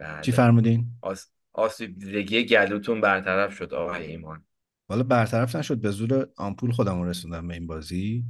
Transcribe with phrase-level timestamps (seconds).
[0.00, 1.26] چی بله فرمودین؟ آس...
[1.52, 4.44] آسیب دیدگی گلوتون برطرف شد آقای ایمان.
[4.88, 8.24] حالا برطرف نشد به زور آمپول خودم رسوندم به این بازی.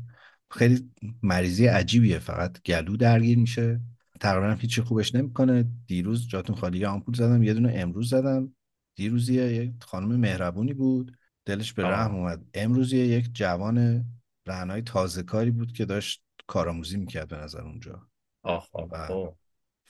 [0.51, 0.91] خیلی
[1.23, 3.81] مریضی عجیبیه فقط گلو درگیر میشه.
[4.21, 5.65] تقریبا هیچی خوبش نمی‌کنه.
[5.87, 8.55] دیروز جاتون خالی آمپول زدم یه دونه امروز زدم.
[8.95, 11.17] دیروزیه یه خانم مهربونی بود.
[11.45, 12.45] دلش به رحم اومد.
[12.55, 14.05] امروزیه یک جوان
[14.47, 18.09] رهنای تازه کاری بود که داشت کارآموزی می‌کرد به نظر اونجا.
[18.43, 19.37] آه آه و آه.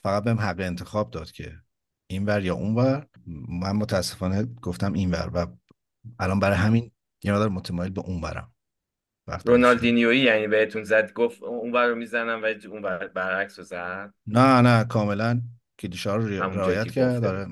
[0.03, 1.53] فقط بهم حق انتخاب داد که
[2.07, 3.07] اینور یا اونور.
[3.49, 5.47] من متاسفانه گفتم اینور و
[6.19, 6.91] الان برای همین
[7.23, 8.53] یه مقدار متمایل به اونورم.
[9.45, 14.13] رونالدینیویی یعنی بهتون زد گفت اون ور رو می‌زنم و اون ور برعکس رو زد؟
[14.27, 15.41] نه نه کاملا
[15.79, 17.21] کلیشه ها رو رعایت که کرد.
[17.21, 17.47] داره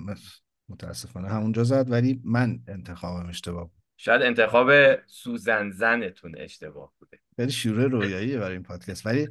[0.70, 3.84] متاسفانه همونجا زد ولی من انتخابم اشتباه بود.
[3.98, 4.72] شاید انتخاب
[5.06, 7.20] سوزن زنتون اشتباه بوده.
[7.36, 9.06] خیلی شیوره رویاییه برای این پادکست.
[9.06, 9.30] ولی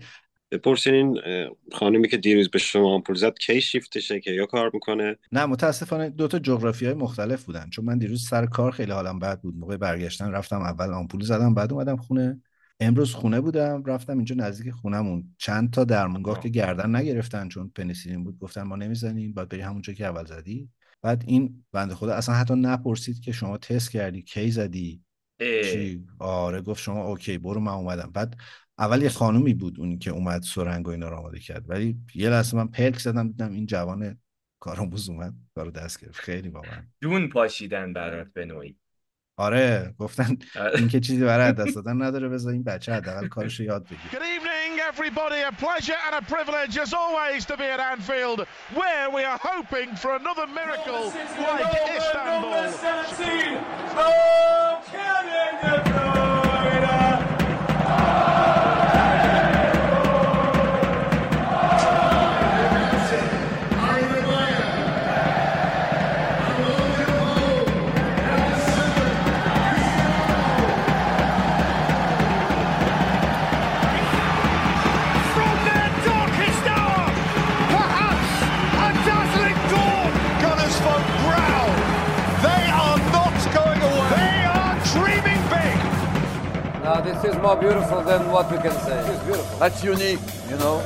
[0.55, 5.17] بپرسین این خانمی که دیروز به شما آمپول زد کی شیفتشه که یا کار می‌کنه؟
[5.33, 7.71] نه متاسفانه دو تا جغرافی های مختلف بودن.
[7.71, 9.57] چون من دیروز سر کار خیلی حالم بد بود.
[9.57, 12.41] موقع برگشتن رفتم اول آمپول زدم بعد اومدم خونه.
[12.81, 15.35] امروز خونه بودم رفتم اینجا نزدیک خونمون.
[15.39, 19.93] چند تا درمونگاه که گردن نگرفتن چون پنیسیلین بود گفتن ما نمی‌زنیم باید بری همونجا
[19.93, 20.69] که اول زدی.
[21.03, 25.03] بعد این بنده خدا اصلا حتی نپرسید که شما تست کردی کی زدی؟
[25.41, 25.63] اه.
[25.63, 28.11] چی؟ آره گفت شما اوکی برو من اومدم.
[28.15, 28.37] بعد
[28.79, 31.71] اول یه خانومی بود اونی که اومد سرنگ و اینا رو آماده کرد.
[31.71, 34.19] ولی یه لحظه من پلک زدم دیدم این جوان
[34.61, 36.21] کارآموز اومد کارو دست گرفت.
[36.21, 38.77] خیلی واقعا جون پاشیدن برات به نوعی.
[39.37, 40.79] آره گفتن آره.
[40.79, 44.81] این که چیزی برای دست دادن نداره بذار این بچه حداقل کارش رو یاد evening,
[44.91, 45.41] everybody.
[45.51, 48.39] A pleasure and a privilege, as always, to be at Anfield,
[48.81, 51.05] where we are hoping for another miracle
[51.49, 52.65] like Istanbul.
[87.25, 88.99] This is more beautiful than what we can say.
[89.11, 89.59] It's beautiful.
[89.59, 90.21] That's unique,
[90.51, 90.77] you know.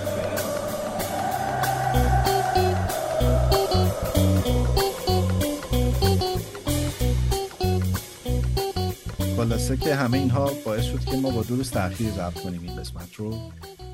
[9.36, 12.76] خلاصه که همه اینها باعث شد که ما با دو روز تاخیر ضبط کنیم این
[12.76, 13.34] قسمت رو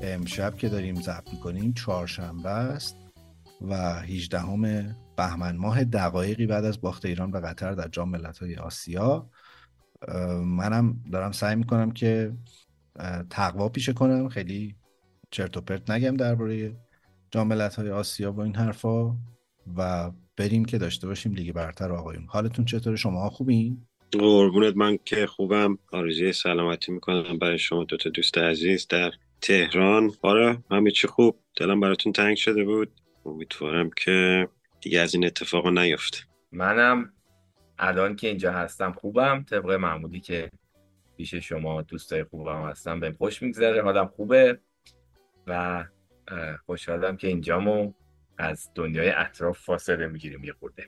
[0.01, 2.95] امشب که داریم ضبط می‌کنیم چهارشنبه است
[3.61, 8.55] و 18 همه بهمن ماه دقایقی بعد از باخت ایران به قطر در جام ملت‌های
[8.55, 9.29] آسیا
[10.43, 12.33] منم دارم سعی می‌کنم که
[13.29, 14.29] تقوا پیشه کنم.
[14.29, 14.75] خیلی
[15.31, 16.75] چرت و پرت نگم درباره
[17.31, 19.15] جام ملت‌های آسیا با این حرفا
[19.77, 22.25] و بریم که داشته باشیم لیگ برتر آقایون.
[22.29, 24.77] حالتون چطوره؟ شما خوبین؟ قربونت.
[24.77, 25.77] من که خوبم.
[25.91, 29.11] آرزوی سلامتی می‌کنم برای شما دوتا دوست عزیز در
[29.41, 30.11] تهران.
[30.21, 31.39] آره همه چی خوب.
[31.57, 32.91] دلم براتون تنگ شده بود.
[33.25, 34.47] امیدوارم که
[34.81, 36.17] دیگه از این اتفاقا نیفته.
[36.51, 37.13] منم
[37.79, 39.43] الان که اینجا هستم خوبم.
[39.49, 40.51] طبق معمولی که
[41.17, 43.83] پیش شما دوستای خوبم هستم بهم خوش میگذره.
[43.83, 44.59] حالم خوبه
[45.47, 45.85] و
[46.65, 47.93] خوشحالم که اینجامو
[48.37, 50.83] از دنیای اطراف فاصله می‌گیریم یه خورده.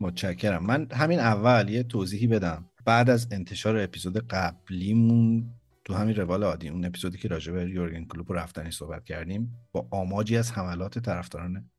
[0.00, 0.66] متشکرم.
[0.66, 2.70] من همین اول یه توضیحی بدم.
[2.84, 5.54] بعد از انتشار اپیزود قبلیمون
[5.84, 9.88] تو همین روال عادی اون اپیزودی که راجع به یورگن کلوپ رفتنی صحبت کردیم با
[9.90, 11.70] آماجی از حملات طرفداران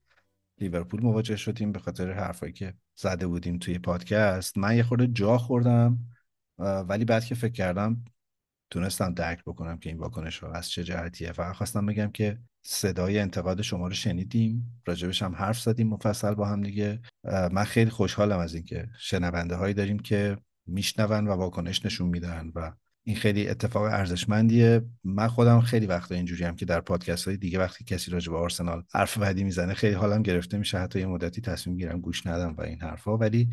[0.63, 4.57] لیورپول مواجه شدیم به خاطر حرفایی که زده بودیم توی پادکست.
[4.57, 5.99] من یه خورده جا خوردم
[6.59, 8.05] ولی بعد که فکر کردم
[8.69, 11.31] تونستم درک بکنم که این واکنش ها از چه جهتیه.
[11.31, 14.81] فقط خواستم بگم که صدای انتقاد شما رو شنیدیم.
[14.85, 17.01] راجبش هم حرف زدیم مفصل با هم دیگه.
[17.23, 20.37] من خیلی خوشحالم از اینکه شنونده هایی داریم که
[20.67, 22.71] میشنون و واکنش نشون میدن و
[23.03, 24.81] این خیلی اتفاق ارزشمندیه.
[25.03, 28.37] من خودم خیلی وقتا اینجوری هم که در پادکست های دیگه وقتی کسی راجع به
[28.37, 30.79] آرسنال حرف بدی می‌زنه خیلی حالم گرفته میشه.
[30.79, 33.17] حتی یه مدتی تصمیم گیرم گوش ندم و این حرفا.
[33.17, 33.49] ولی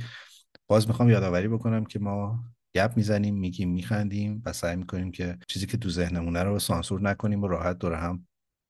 [0.67, 2.45] باز می‌خوام یادآوری بکنم که ما
[2.75, 7.43] گپ می‌زنیم میگیم میخندیم و سعی می‌کنیم که چیزی که تو ذهنمونه رو سانسور نکنیم
[7.43, 8.27] و راحت دور هم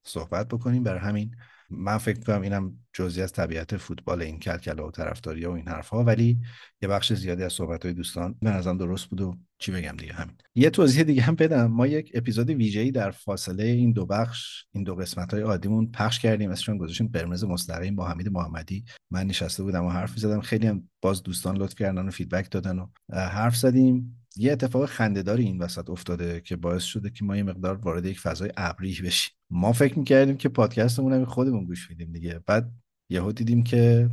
[0.06, 0.83] صحبت بکنیم.
[0.83, 1.37] برای همین
[1.71, 6.05] من فکر می‌کنم اینم جزئی از طبیعت فوتبال این کلکلا و طرفداری و این حرفها.
[6.05, 6.41] ولی
[6.83, 10.13] یه بخش زیادی از صحبت های دوستان به نظرم درست بود و چی بگم دیگه
[10.13, 10.37] همین.
[10.55, 11.67] یه توضیح دیگه هم بدم.
[11.67, 16.19] ما یک اپیزود ویژه‌ای در فاصله این دو بخش این دو قسمت های عادیمون پخش
[16.19, 16.51] کردیم.
[16.51, 18.85] اسمش گذاشتیم قرمز مستقیم با حمید محمدی.
[19.11, 22.79] من نشسته بودم و حرف زدم خیلی هم باز دوستان لطف کردن و فیدبک دادن
[22.79, 24.20] و حرف زدیم.
[24.37, 28.21] یه اتفاق خندهداری این وسط افتاده که باعث شده که ما یه مقدار وارد یک
[28.21, 29.35] فضای ابری بشیم.
[29.50, 32.41] ما فکر می‌کردیم که پادکستمون هم خودمون گوش میدیم دیگه.
[32.47, 32.73] بعد
[33.11, 34.11] یهو دیدیم که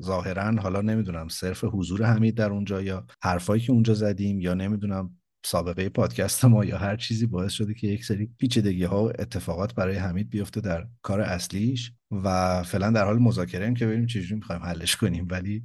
[0.00, 5.16] ظاهرا حالا نمی‌دونم صرف حضور حمید در اونجا یا حرفایی که اونجا زدیم یا نمی‌دونم
[5.44, 9.74] سابقه پادکست ما یا هر چیزی باعث شده که یک سری پیچیدگی ها و اتفاقات
[9.74, 11.92] برای حمید بیفته در کار اصلیش.
[12.10, 15.28] و فعلا در حال مذاکره ایم که ببینیم چجوری می‌خوایم حلش کنیم.
[15.30, 15.64] ولی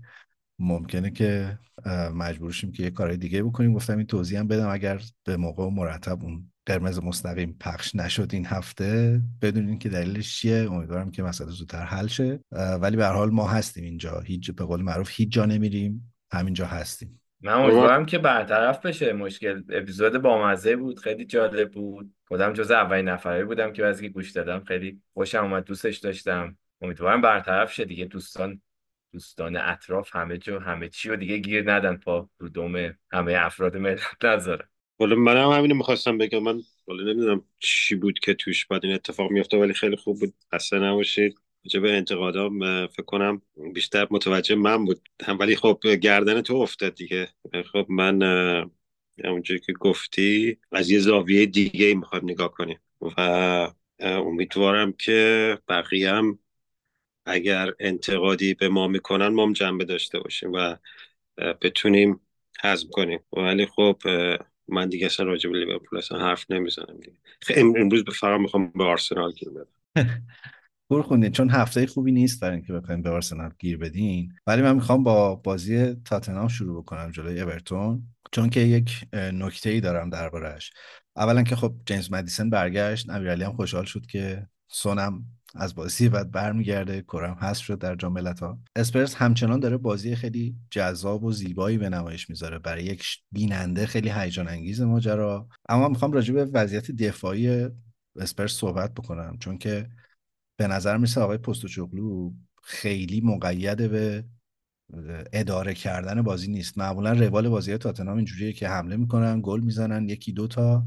[0.59, 1.59] ممکنه که
[2.13, 3.73] مجبور شیم که یه کارهای دیگه بکنیم.
[3.73, 4.69] گفتم این توضیح هم بدم.
[4.69, 10.37] اگر به موقع و مرتب اون قرمز مستقیم پخش نشد این هفته بدونین که دلیلش
[10.37, 10.71] چیه.
[10.71, 12.39] امیدوارم که مسئله زودتر حل شه.
[12.81, 14.19] ولی به حال ما هستیم اینجا.
[14.19, 16.13] هیچ به قول معروف هیچ جا نمیریم.
[16.31, 17.19] همینجا هستیم.
[17.41, 19.13] من امیدوارم که برطرف بشه.
[19.13, 20.99] مشکل اپیزود بامزه بود.
[20.99, 22.13] خیلی جالب بود.
[22.27, 24.63] خودم جز اولین نفره بودم که بعضی گوش دادم.
[24.63, 25.63] خیلی خوشم اومد.
[25.63, 26.57] دوستش داشتم.
[26.81, 28.05] امیدوارم برطرف شه دیگه.
[28.05, 28.61] دوستان
[29.13, 33.77] دوستان اطراف همه جا همه چی و دیگه گیر ندن پا رو دوم همه افراد
[33.77, 34.69] ملت نذاره
[34.99, 36.43] حالا منم همینو می‌خواستم بگم.
[36.43, 40.33] من حالا نمی‌دونم چی بود که توش بعد این اتفاق میفته ولی خیلی خوب بود.
[40.55, 41.39] خسته نباشید.
[41.81, 43.41] به انتقادام فکر کنم
[43.73, 45.09] بیشتر متوجه من بود.
[45.25, 47.27] هم ولی خب گردن تو افتاد دیگه.
[47.71, 48.23] خب من
[49.23, 52.79] اونجوری که گفتی از یه زاویه دیگه می‌خوام نگاه کنیم.
[53.01, 56.39] و امیدوارم که بقیه هم
[57.27, 60.75] اگر انتقادی به ما می‌کنن ما هم جنبه داشته باشیم و
[61.61, 62.19] بتونیم
[62.63, 63.19] حزم کنیم.
[63.33, 64.01] ولی خب
[64.67, 67.17] من دیگه اصلا راجع به لیورپول اصلا حرف نمی‌زنم دیگه.
[67.75, 69.67] امروز فقط می‌خوام به آرسنال گیر بدم.
[71.07, 74.33] خوندین چون هفته خوبی نیست برای اینکه بخوایم به آرسنال گیر بدین.
[74.47, 78.03] ولی من می‌خوام با بازی تاتنهام شروع بکنم جلوی اورتون.
[78.31, 80.71] چون که یک نکته ای دارم دربارهش
[81.15, 83.09] اولا که خب جیمز مدیسن برگشت.
[83.09, 85.25] امیرعلی هم خوشحال شد که سونم
[85.55, 90.55] از بازی بعد برمیگرده کرم هست شد در جام ها اسپرس همچنان داره بازی خیلی
[90.71, 92.59] جذاب و زیبایی به نمایش می‌ذاره.
[92.59, 95.47] برای یک بیننده خیلی هیجان انگیز ماجرا.
[95.69, 97.67] اما می‌خوام راجع به وضعیت دفاعی
[98.15, 99.37] اسپرس صحبت بکنم.
[99.39, 99.89] چون که
[100.57, 102.31] به نظر میسه آقای پستوچوغلو
[102.63, 104.25] خیلی مقید به
[105.33, 106.77] اداره کردن بازی نیست.
[106.77, 110.85] معمولا روال بازی تاتنهام اینجوریه که حمله می‌کنن گل می‌زنن یکی دوتا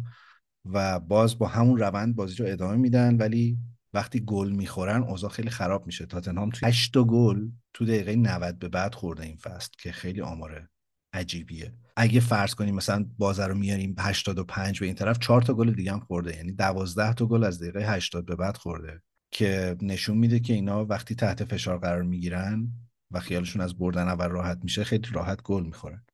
[0.64, 3.16] و باز با همون روند بازی رو ادامه میدن.
[3.16, 3.58] ولی
[3.94, 6.06] وقتی گل می‌خورن اوضاع خیلی خراب میشه.
[6.06, 10.68] تاتنهام تو 8 گل تو دقیقه 90 به بعد خورده این فصل که خیلی آماره
[11.12, 11.72] عجیبیه.
[11.96, 15.92] اگه فرض کنیم مثلا بازه رو میاریم 85 به این طرف 4 تا گل دیگه
[15.92, 16.36] هم خورده.
[16.36, 19.02] یعنی 12 تا گل از دقیقه 80 به بعد خورده
[19.32, 22.72] که نشون میده که اینا وقتی تحت فشار قرار می‌گیرن
[23.10, 26.04] و خیالشون از بردن اول راحت میشه خیلی راحت گل می‌خورن.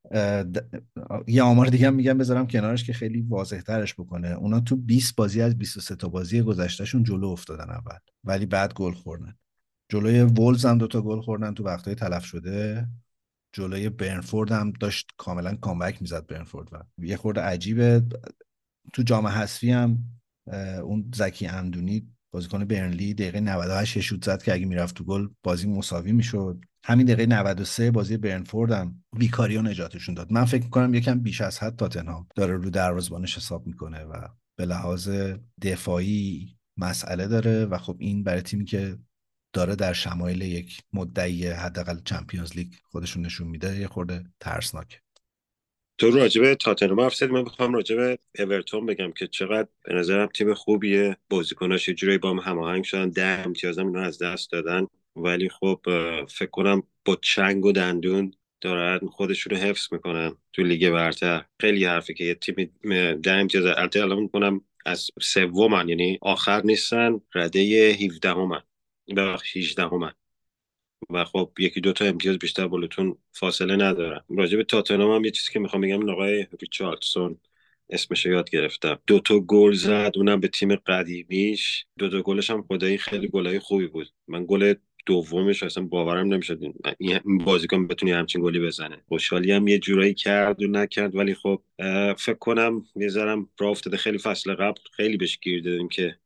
[1.27, 4.29] یه آمار دیگه میگم بذارم کنارش که خیلی واضح ترش بکنه.
[4.29, 8.93] اونا تو 20 بازی از 23 تا بازی گذشتهشون جلو افتادن اول ولی بعد گل
[8.93, 9.35] خوردن.
[9.89, 12.89] جلوی وولز هم دوتا گل خوردن تو وقتای تلف شده.
[13.53, 18.03] جلوی برنفورد هم داشت کاملا کامبک می‌زد برنفورد و یه خورده عجیبه.
[18.93, 19.99] تو جام حذفی هم
[20.83, 25.69] اون زکی امدونی بازیکن برنلی دقیقه 98 شوت زد که اگه می‌رفت تو گل بازی
[25.69, 26.61] مساوی می‌شد.
[26.89, 30.33] همین دقیقه 93 بازی برنفورد هم ویکاریو نجاتشون داد.
[30.33, 34.29] من فکر می‌کنم یکم بیش از حد تاتنهام داره رو دروازه‌بانش حساب می‌کنه و
[34.59, 35.11] به لحاظ
[35.63, 38.99] دفاعی مسئله داره و خب این برای تیمی که
[39.53, 45.01] داره در شمایل یک مدعی حداقل چمپیونز لیگ خودشون نشون میده یه خورده ترسناک.
[45.99, 51.17] تو راجبه تاتنهام حرف من بخوام راجبه اورتون بگم که چقدر به نظرم تیم خوبیه.
[51.31, 54.87] بازیکناش یه جوری با هم هماهنگ شدن ده امتیازم اینا از دست دادن.
[55.17, 55.81] ولی خب
[56.29, 61.45] فکر کنم با چنگ و دندون دارن خودشون رو حفظ می‌کنن تو لیگ برتر.
[61.61, 62.71] خیلی حرفی که یه تیم
[63.23, 67.61] ده امتیاز البته الان می‌کنم از سومن یعنی آخر نیستن رده
[68.01, 68.63] 17 همن
[69.17, 70.13] بخش 18 همن
[71.11, 74.21] و خب یکی دوتا امتیاز بیشتر بالاتون فاصله ندارن.
[74.29, 77.39] راجع به تاتنهام هم یه چیزی که می‌خوام بگم آقای ریچاردسون
[77.91, 78.99] اسمش یاد گرفتم.
[79.07, 81.87] دو تا گل زد اونم به تیم قدیمیش.
[81.99, 84.09] دو تا گلش هم خدایی خیلی گلای خوبی بود.
[84.29, 84.75] من گل
[85.07, 86.61] دومش اصلا باورم نمی‌شد
[86.99, 88.97] این بازیکن بتونی همچین گلی بزنه.
[89.09, 91.63] خوشحالی هم یه جورایی کرد و نکرد ولی خب
[92.19, 93.97] فکر کنم می‌ذارم افتاده.
[93.97, 96.17] خیلی فصل قبل خیلی بهش گیر دادیم که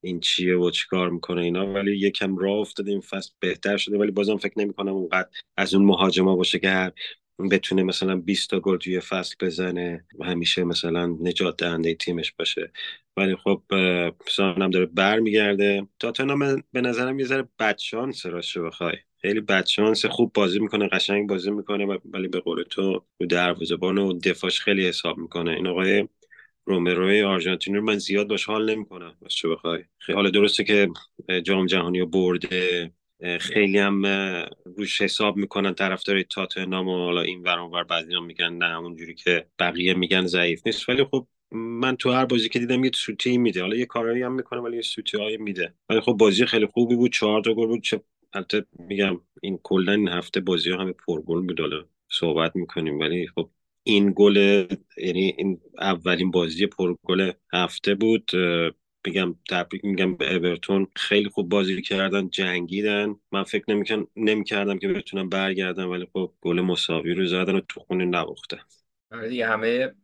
[0.00, 2.90] این چیه و چیکار می‌کنه اینا ولی یکم راه افتاده.
[2.90, 6.92] این فصل بهتر شده ولی بازم فکر نمی‌کنم اونقدر از اون مهاجما باشه که هر
[7.50, 12.72] بتونه مثلا 20 تا گل توی فصل بزنه همیشه مثلا نجات دهنده تیمش باشه.
[13.16, 13.62] ولی خب
[14.28, 15.86] سانم داره برمیگرده.
[15.98, 18.96] تاتنهام به نظرم یه ذره بدشانس راستش بخوای.
[19.22, 24.60] خیلی بدشانس خوب بازی می‌کنه قشنگ بازی می‌کنه ولی به قول تو دروازه‌بان و دفاعش
[24.60, 25.50] خیلی حساب می‌کنه.
[25.50, 26.08] این آقای
[26.66, 29.84] رومروی آرژانتینی رو من زیاد باش حال نمی‌کنم چه بخوای.
[30.14, 30.88] حالا درسته که
[31.42, 32.92] جام جهانی رو برده.
[33.40, 34.02] خیلی هم
[34.64, 39.46] روش حساب می‌کنن طرفدار تاتنهام و حالا این ور ور بعضی میگن نه اونجوری که
[39.58, 40.88] بقیه میگن ضعیف نیست.
[40.88, 43.60] ولی خب من تو هر بازی که دیدم یه سوتی میده.
[43.60, 45.74] حالا یه کارایی هم می‌کنه ولی یه سوتی های میده.
[45.88, 47.12] ولی خب بازی خیلی خوبی بود.
[47.12, 47.82] چهار تا گل بود.
[47.82, 48.00] چه
[48.32, 51.60] البته میگم این کلا این هفته بازی ها همه پرگل بود.
[51.60, 52.98] حالا صحبت می‌کنیم.
[52.98, 53.50] ولی خب
[53.82, 54.36] این گل
[54.98, 58.30] یعنی این اولین بازی پرگل هفته بود.
[59.06, 63.16] میگم تبریک میگم به اورتون خیلی خوب بازی کردن جنگیدن.
[63.32, 67.80] من فکر نمیکن نمی‌کردم که بتونم برگردم ولی خب گل مساوی رو زدن و تو
[67.80, 68.58] خونه نباختن.
[69.10, 69.94] آره دیگه همه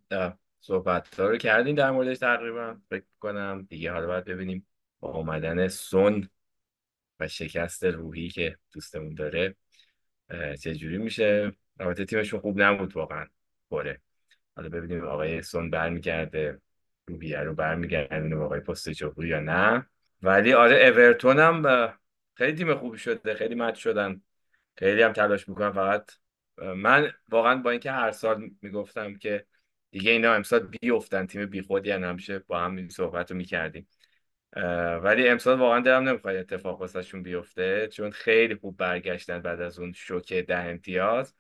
[0.61, 4.66] صحبت رو کردیم در موردش تقریبا فکر کنم دیگه حالا باید ببینیم
[5.00, 6.28] با آمدن سون
[7.21, 9.57] و شکست روحی که دوستمون داره
[10.61, 11.52] چجوری میشه.
[11.80, 13.26] البته تیمشون خوب نبود واقعا
[13.71, 14.00] بره.
[14.57, 16.61] حالا ببینیم آقای سون برمیگرده.
[17.11, 19.87] روحیه رو برمیگردونه به آقای پست جوهری یا نه؟
[20.23, 21.93] ولی آره اورتون هم
[22.35, 24.23] خیلی تیم خوبی شده خیلی مد شدن.
[24.76, 26.11] خیلی هم تلاش می‌کنن فقط
[26.59, 29.47] من واقعا با اینکه هر سال می‌گفتم که
[29.90, 33.88] دیگه اینا امسال بیفتن تیم بیخودی همیشه با هم صحبت رو می‌کردیم.
[35.02, 39.93] ولی امسال واقعا دلم نمی‌خواد اتفاق واسهشون بیفته چون خیلی خوب برگشتن بعد از اون
[39.93, 41.35] شوکه ده امتیاز.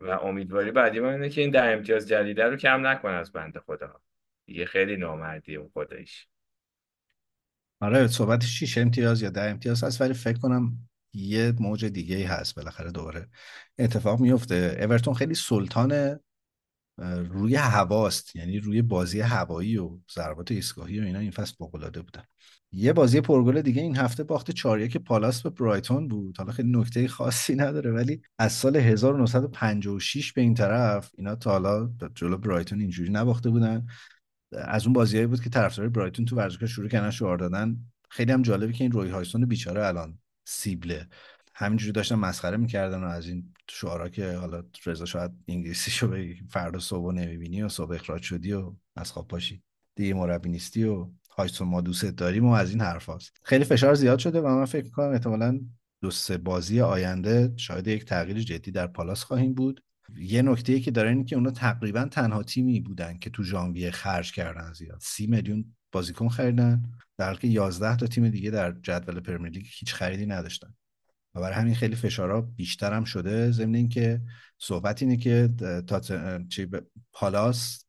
[0.00, 3.60] و امیدواری بعدی من اینه که این ده امتیاز جدیده رو کم نکنه از بنده
[3.60, 4.00] خدا.
[4.46, 6.28] دیگه خیلی نامردی اون خودش.
[7.80, 12.22] آره صحبت 6 امتیاز یا ده امتیاز هست ولی فکر کنم یه موج دیگه ای
[12.22, 13.28] هست بالاخره دوباره
[13.78, 14.76] اتفاق میفته.
[14.80, 16.18] اورتون خیلی سلطان
[17.28, 22.22] روی هواست یعنی روی بازی هوایی و ضربات ایستگاهی و اینا این فصل فوق‌العاده بودن.
[22.72, 26.38] یه بازی پرگل دیگه این هفته باخت 4 که پالاس به برایتون بود.
[26.38, 31.90] حالا خیلی نکته خاصی نداره ولی از سال 1956 به این طرف اینا تا حالا
[32.14, 33.86] جلو برایتون اینجوری نباخته بودن.
[34.54, 37.76] از اون بازیایی بود که طرفدار برایتون تو ورزشگاه شروع کردن شعار دادن.
[38.10, 41.08] خیلی هم جالبه که این روی هایسون بیچاره الان سیبله.
[41.54, 46.34] همینجوری داشتن مسخره می‌کردن و از این شعارا که حالا رضا شاید انگلیسی شو بگی
[46.50, 49.62] فردا صبح نمی‌بینی و صبح اخراج شدی و از خواب پاشی.
[49.96, 53.36] دیگه مربی نیستی و هایسون ما دوست داریم و از این حرف هاست.
[53.42, 55.60] خیلی فشار زیاد شده و من فکر می‌کنم احتمالا
[56.02, 59.82] دو سه بازی آینده شاید یک تغییر جدی در پالاس خواهیم بود.
[60.16, 64.32] یه نکته که داره اینه که اونا تقریبا تنها تیمی بودن که تو ژانویه خرج
[64.32, 64.98] کردن زیاد.
[65.00, 66.82] سی میلیون بازیکن خریدن
[67.16, 70.74] در حالی که 11 تا تیم دیگه در جدول پرمیر لیگ هیچ خریدی نداشتن.
[71.34, 73.50] و برای همین خیلی فشارها بیشتر هم شده.
[73.50, 74.20] ضمن اینکه
[74.58, 75.50] صحبت اینه که
[75.86, 76.00] تا
[76.48, 76.68] چی
[77.12, 77.84] پالاس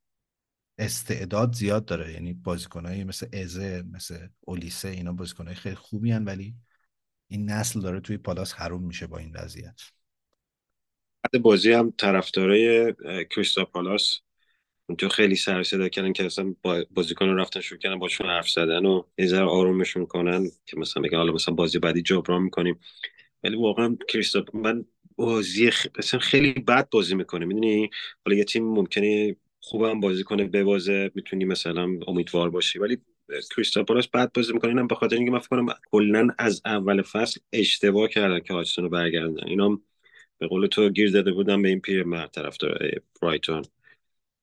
[0.77, 2.13] استعداد زیاد داره.
[2.13, 6.55] یعنی بازیکنایی مثل ازه مثل اولیسه اینا بازیکنای خیلی خوبی هن ولی
[7.27, 9.81] این نسل داره توی پالاس حروم میشه با این وضعیت.
[11.33, 12.93] بعد بازی هم طرفدارای
[13.29, 14.19] کریستا پالاس.
[14.97, 16.55] تو خیلی سر صدا کردن که اصلا
[16.91, 21.17] بازیکن رفتن شروع کردن باشون حرف زدن و یه ذره آرومشون کنن که مثلا بگن
[21.17, 22.79] حالا مثلا بازی بعدی جبران می‌کنیم.
[23.43, 25.87] ولی واقعا کریستوپ من بازی خ...
[26.21, 27.89] خیلی بد بازی می‌کنه می‌دونی؟
[28.25, 32.79] حالا یه تیم ممکنه خوبم بازی کنه ببازه می‌تونی مثلا امیدوار باشی.
[32.79, 32.97] ولی
[33.55, 34.69] کریستوپالاس بد بازی می‌کنه.
[34.69, 38.83] اینم به خاطر اینکه من فکر کنم کلا از اول فصل اشتباه کردن که هاجسون
[38.83, 39.47] رو برگردن.
[39.47, 39.81] اینا
[40.37, 43.65] به قول تو گیر داده بودن به این پیر مرد طرفدار برایتون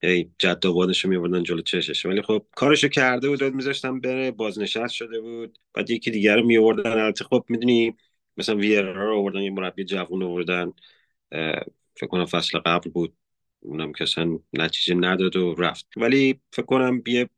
[0.02, 2.06] ای جد آبادش رو میوردن جلو چشش.
[2.06, 5.58] ولی خب کارشو کرده بود میذاشتن بره بازنشست شده بود.
[5.74, 7.96] بعد یکی دیگر رو میوردن البته خب می‌دونی
[8.36, 10.72] مثلا ویرا رو آوردن یه مربی جوون آوردن.
[11.94, 13.16] فکر کنم فصل قبل بود.
[13.60, 15.86] اونم اصلا نتیجه نداد و رفت.
[15.96, 17.28] ولی فکر کنم یه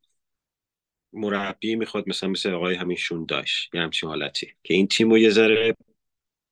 [1.13, 4.47] مربی می‌خواد مثلا مثل آقای همین داشت یه همچین حالتی.
[4.63, 5.77] که این تیم رو یه ذره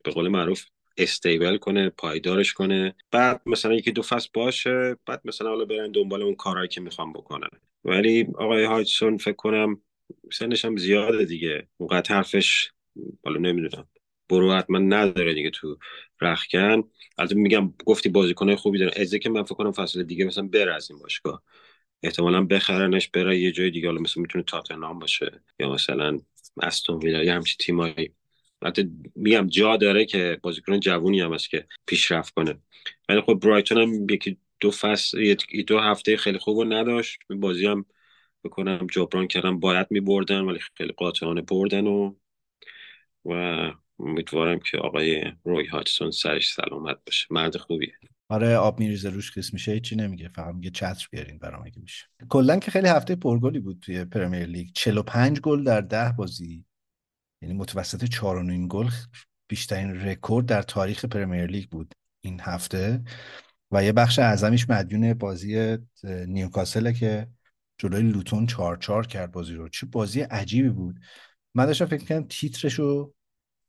[0.05, 0.65] به قول معروف
[0.97, 2.95] استیبل کنه پایدارش کنه.
[3.11, 7.13] بعد مثلا یکی دو فصل باشه بعد مثلا حالا برن دنبال اون کارهایی که می‌خوام
[7.13, 7.49] بکنن.
[7.85, 9.83] ولی آقای هایتسون فکر کنم
[10.33, 11.69] سنش هم زیاده دیگه.
[11.77, 12.71] اونقدر حرفش
[13.25, 13.89] حالا نمی‌دونم.
[14.29, 15.79] برو حتما نداره دیگه تو
[16.21, 16.83] رخکن
[17.19, 18.93] البته میگم گفتی بازیکنای خوبی داره.
[18.97, 21.43] ازه که من فکر کنم فصل دیگه مثلا بره از این باشگاه.
[22.03, 23.89] احتمالا بخرنش بره یه جای دیگه.
[23.89, 26.19] حالا مثلا می‌تونه تاتنهام باشه یا مثلا
[26.63, 28.15] استون ویلا یا همچین تیمایی.
[28.62, 32.59] البته میگم جا داره که بازیکن جوونی هم هست که پیشرفت کنه.
[33.09, 35.35] ولی خب برایتون هم یکی دو فصل
[35.66, 37.21] دو هفته خیلی خوب رو نداشت.
[37.31, 37.85] بازی هم
[38.45, 42.14] بکنم جبران کردم باید میبردن ولی خیلی قاطعانه بردن و
[43.25, 43.33] و
[43.99, 47.26] امیدوارم که آقای روی هاتسون سرش سلامت باشه.
[47.31, 47.92] مرد خوبیه.
[48.28, 49.81] آره آب میریزه روش کس میشه.
[49.81, 52.07] چی نمیگه فقط میگه چتر بیارین برام اگه میشه.
[52.28, 54.69] کلا که خیلی هفته پرگلی بود توی پرمیر لیگ.
[54.75, 56.64] 45 گل در 10 بازی.
[57.43, 58.91] یعنی متوسط 4 گل
[59.49, 63.03] بیشترین رکورد در تاریخ پرمیر لیگ بود این هفته
[63.71, 67.29] و یه بخش اعظمیش مدیون بازی نیوکاسل که
[67.79, 69.69] جلوی لوتون 4 4 کرد بازی رو.
[69.69, 71.01] چه بازی عجیبی بود.
[71.55, 73.15] من داشتم فکر کنم تیترشو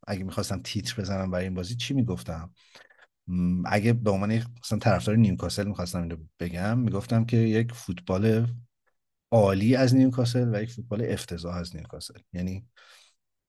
[0.08, 2.54] اگه می‌خواستم تیتر بزنم برای این بازی چی می‌گفتم؟
[3.66, 8.48] اگه به عنوان مثلا طرفدار نیوکاسل می‌خواستم اینو بگم می‌گفتم که یک فوتبال
[9.32, 12.20] عالی از نیوکاسل و یک فوتبال افتضاح از نیوکاسل.
[12.34, 12.66] یعنی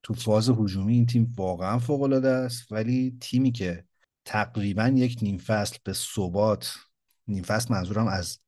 [0.04, 3.84] تو فاز هجومی این تیم واقعا فوق العاده است ولی تیمی که
[4.24, 6.74] تقریبا یک نیم فصل به ثبات
[7.28, 8.38] نیم فصل منظورم از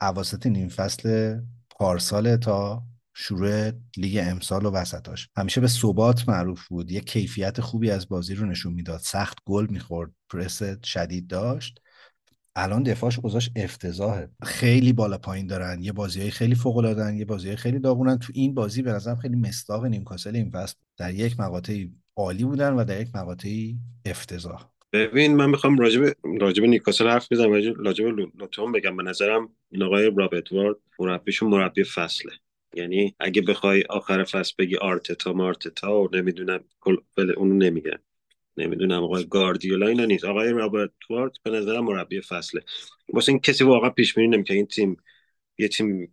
[0.00, 1.36] اواسط نیم فصل
[1.70, 2.82] پارسال تا
[3.14, 5.28] شروع لیگ امسال و وسطاش.
[5.36, 9.66] همیشه به ثبات معروف بود یه کیفیت خوبی از بازی رو نشون می‌داد سخت گل
[9.70, 11.80] می‌خورد پرس شدید داشت.
[12.56, 14.28] الان دفاعش اوضاعش افتضاحه.
[14.42, 15.82] خیلی بالا پایین دارن.
[15.82, 18.18] یه بازی های خیلی فوق العاده یه بازی های خیلی داغونن.
[18.18, 22.72] تو این بازی به نظرم خیلی مستاق نیمکاسل این فصل در یک مقاطعی عالی بودن
[22.72, 24.64] و در یک مقاطعی افتضاح.
[24.92, 27.52] ببین من می‌خوام راجب راجب نیوکاسل حرف بزنم.
[27.76, 28.96] راجب لوتون بگم.
[28.96, 32.32] به نظرم این آقای رابرت وارد مربیشون مربی فصله.
[32.74, 36.60] یعنی اگه بخوای آخر فصل بگی آرتتا مارتتا و نمی‌دونم
[37.36, 37.98] اونو نمیگن
[38.56, 40.24] نمی‌دونم آقای گاردیولا اینا نیست.
[40.24, 42.62] آقای راب ادواردز به نظرم مربی فصله.
[43.12, 44.56] واسه این کسی واقعا پیش بینی نمی‌کنه.
[44.56, 44.96] این تیم
[45.58, 46.12] یه تیم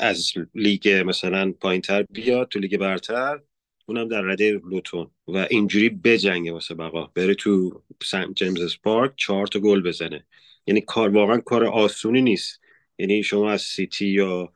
[0.00, 3.40] از لیگ مثلا پایینتر بیاد تو لیگ برتر
[3.86, 5.10] اونم در رده لوتون.
[5.28, 7.06] و اینجوری بجنگه واسه بقا.
[7.06, 10.26] بره تو سنت جیمز پارک چهار تا گل بزنه.
[10.66, 12.60] یعنی کار واقعا کار آسونی نیست.
[12.98, 14.52] یعنی شما از سیتی یا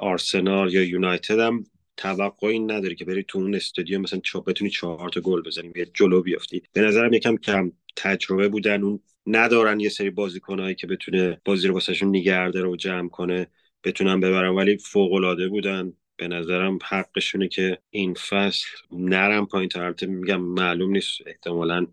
[0.00, 1.64] آرسنال یا یونایتد هم
[1.96, 5.68] توقع این نداری که بری تو اون استادیوم مثلا چا بتونی چهار تا گل بزنی
[5.68, 6.62] بیاد جلو بیافتی.
[6.72, 8.82] به نظرم یکم کم تجربه بودن.
[8.82, 13.46] اون ندارن یه سری بازیکنایی که بتونه بازی رو واسهشون نگرده رو جمع کنه
[13.84, 14.48] بتونن ببرن.
[14.48, 15.92] ولی فوق العاده بودن.
[16.16, 19.94] به نظرم حقشونه که این فصل نرم پایین تر.
[20.06, 21.20] میگم معلوم نیست.
[21.26, 21.86] احتمالا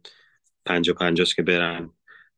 [0.65, 1.89] پنجا پنجاست که برن.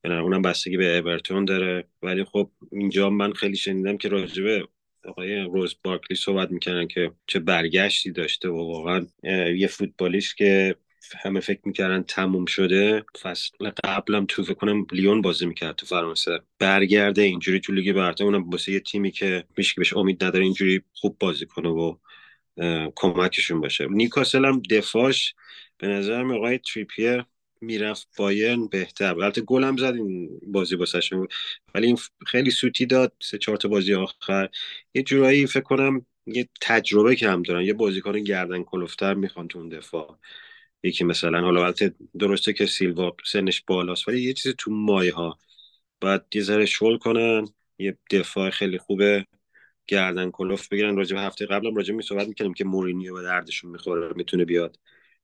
[0.05, 1.88] اونم بستگی به اورتون داره.
[2.01, 4.67] ولی خب اینجا من خیلی شنیدم که راجبه
[5.05, 9.07] آقای روز بارکلی صحبت می‌کنن که چه برگشتی داشته و واقعا
[9.55, 10.75] یه فوتبالیست که
[11.24, 13.03] همه فکر می‌کردن تموم شده.
[13.22, 16.39] فصل قبلم تو فکر کنم لیون بازی می‌کرد تو فرانسه.
[16.60, 18.24] برگرده اینجوری تو لیگ برتر.
[18.24, 21.95] اونم واسه یه تیمی که میشه بهش امید نداره اینجوری خوب بازی کنه و
[22.95, 23.88] کمکشون باشه.
[23.89, 25.36] نیکاسل هم دفاعش
[25.77, 27.24] به نظر آقای تریپیر
[27.63, 29.05] می‌رفت بایرن بهتر.
[29.05, 31.00] البته گل هم زد این بازی واسه
[31.75, 34.49] ولی این خیلی سوتی داد سه چهار تا بازی آخر.
[34.93, 37.65] یه جورایی فکر کنم یه تجربه که هم دارن.
[37.65, 40.17] یه بازیکن گردن کلفتر می‌خوان تو اون دفاع.
[40.84, 45.38] یکی مثلا حالا البته درسته که سیلوا سنش بالاست ولی یه چیزی تو مایه ها
[46.02, 47.47] باید یه ذره شل کنن
[47.80, 49.26] یه دفاع خیلی خوبه.
[49.88, 50.97] گردن کلفت بگیرن.
[50.97, 54.80] راجع هفته قبلم راجع می صحبت می‌کنیم که مورینیو به دردشون می‌خوره می‌تونه بیاد.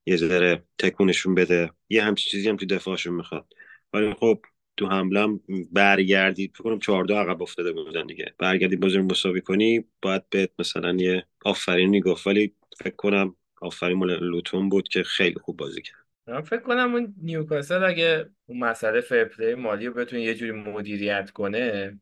[0.09, 1.71] یه ذره تکونشون بده.
[1.89, 3.53] یه همچین چیزی هم تو دفاعشون می‌خواد.
[3.93, 4.41] ولی خب
[4.77, 5.39] تو حمله
[5.71, 8.33] برگردید فکر کنم 14 عقب افتاده بودن دیگه.
[8.37, 12.27] برگردی بازی مساوی کنی باید بهت مثلا یه آفرینی گفت.
[12.27, 16.05] ولی فکر کنم آفرین مال لوتون بود که خیلی خوب بازی کرد.
[16.27, 21.31] من فکر کنم اون نیوکاسل اگه اون مسئله فرپلی مالی رو بتونه یه جوری مدیریت
[21.31, 21.99] کنه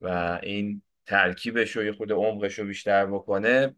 [0.00, 3.76] و این ترکیبش رو یه خود عمقش رو بیشتر بکنه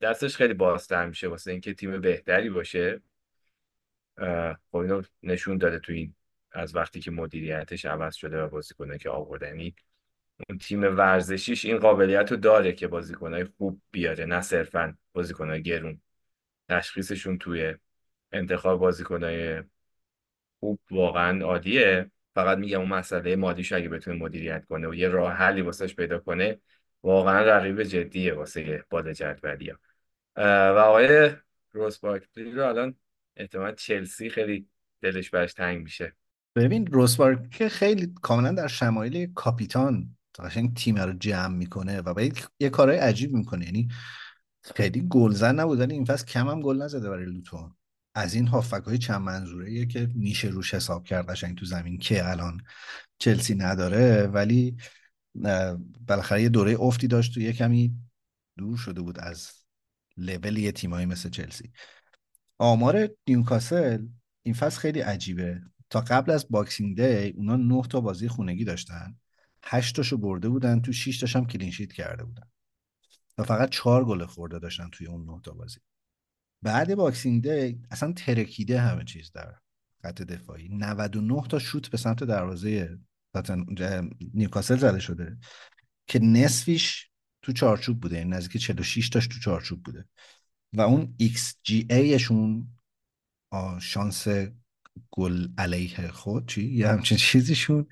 [0.00, 3.00] دستش خیلی بازتر میشه واسه اینکه تیم بهتری باشه.
[4.70, 6.14] خب اینو نشون داده تو این
[6.52, 9.74] از وقتی که مدیریتش عوض شده و بازیکنه که آورده یعنی
[10.48, 16.00] اون تیم ورزشیش این قابلیت رو داره که بازیکنهای خوب بیاره نه صرفا بازیکنهای گرون.
[16.68, 17.74] تشخیصشون توی
[18.32, 19.62] انتخاب بازیکنهای
[20.60, 22.10] خوب واقعا عالیه.
[22.34, 26.18] فقط میگم اون مسئله مادیش اگه بتونه مدیریت کنه و یه راه حلی واسش پیدا
[26.18, 26.60] کنه
[27.04, 29.72] واقعا رقیب جدیه واسه باد جدولی
[30.36, 31.30] و آقای
[31.72, 32.94] روز بارکلی رو الان
[33.36, 34.68] احتمال چلسی خیلی
[35.00, 36.16] دلش برش تنگ میشه.
[36.56, 42.70] ببین روسبارک خیلی کاملا در شمایل کاپیتان قشنگ تیم رو جمع می‌کنه و باید یه
[42.70, 43.64] کارهای عجیب می‌کنه.
[43.64, 43.88] یعنی
[44.74, 47.76] خیلی گلزن نبود ولی این فصل کم هم گل نزده برای لوتون
[48.14, 52.30] از این هافک های چند منظوره که میشه روش حساب کرد قشنگ تو زمین که
[52.30, 52.60] الان
[53.18, 54.26] چلسی نداره.
[54.26, 54.76] ولی
[56.06, 57.94] بالاخره یه دوره افتی داشت و یه کمی
[58.58, 59.52] دور شده بود از
[60.16, 61.72] لول یه تیمایی مثل چلسی.
[62.58, 64.06] آمار نیوکاسل
[64.42, 65.60] این فصل خیلی عجیبه.
[65.90, 69.16] تا قبل از Boxing Day اونا نه تا بازی خونگی داشتن.
[69.62, 72.48] هشت تاشو برده بودن تو 6 تاش هم clean sheet کرده بودن.
[73.38, 75.78] و فقط چهار گل خورده داشتن توی اون نه تا بازی.
[76.62, 79.54] بعد Boxing Day اصلا ترکیده همه چیز در
[80.02, 80.68] خط دفاعی.
[80.68, 82.98] 99 تا شوت به سمت دروازه
[84.34, 85.38] نیوکاسل زده شده
[86.06, 87.10] که نصفیش
[87.42, 90.04] تو چارچوب بوده یعنی نزدیک 46 تاش تو چارچوب بوده.
[90.72, 92.68] و اون XGA شون
[93.80, 94.26] شانس
[95.10, 97.86] گل علیه خود چی؟ یه همچین چیزیشون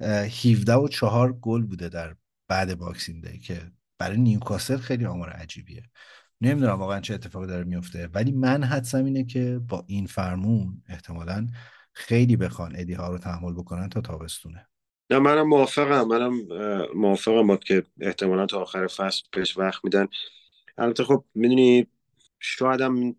[0.00, 2.16] 17 و 4 گل بوده در
[2.48, 5.82] بعد Boxing Day که برای نیوکاسل خیلی آمار عجیبیه.
[6.40, 11.46] نمی‌دونم واقعا چه اتفاقی داره میفته ولی من حدسم اینه که با این فرمون احتمالا
[11.94, 14.66] خیلی بخوان ادی ها رو تحمل بکنن تا تابستونه.
[15.10, 16.08] نه منم موافقم.
[16.08, 16.40] منم
[16.94, 20.08] موافقم با که احتمالا تا آخر فصل بهش وقت میدن.
[20.78, 21.86] البته خب می‌دونی
[22.40, 23.16] شاید هم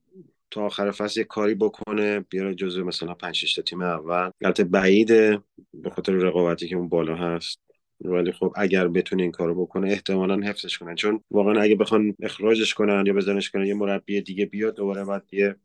[0.52, 4.32] تا آخر فصل یه کاری بکنه بیاره جزو مثلا 5 6 تیم اول.
[4.44, 5.42] البته بعیده
[5.74, 7.60] به خاطر رقابتی که اون بالا هست.
[8.02, 10.96] ولی خب اگر بتونه این کارو بکنه احتمالا حفظش کنن.
[10.96, 15.24] چون واقعا اگه بخوان اخراجش کنن یا بزنش کنن یه مربی دیگه بیاد دوباره بعد
[15.32, 15.56] یه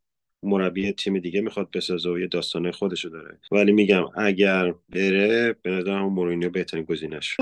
[0.42, 5.70] مربی تیم دیگه می‌خواد بسازه و یه داستانه خودشو داره ولی میگم اگر بره به
[5.70, 7.36] نظرم مورینیو بهترین گزینش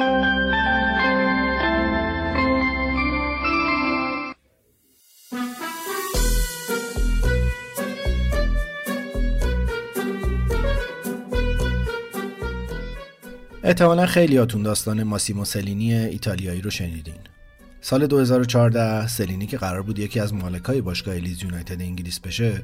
[13.64, 17.37] احتمالا خیلیاتون داستان ماسیمو سلینی ایتالیایی رو شنیدین.
[17.80, 22.62] سال 2014 سلینی که قرار بود یکی از مالکای باشگاه لیز یونایتد انگلیس بشه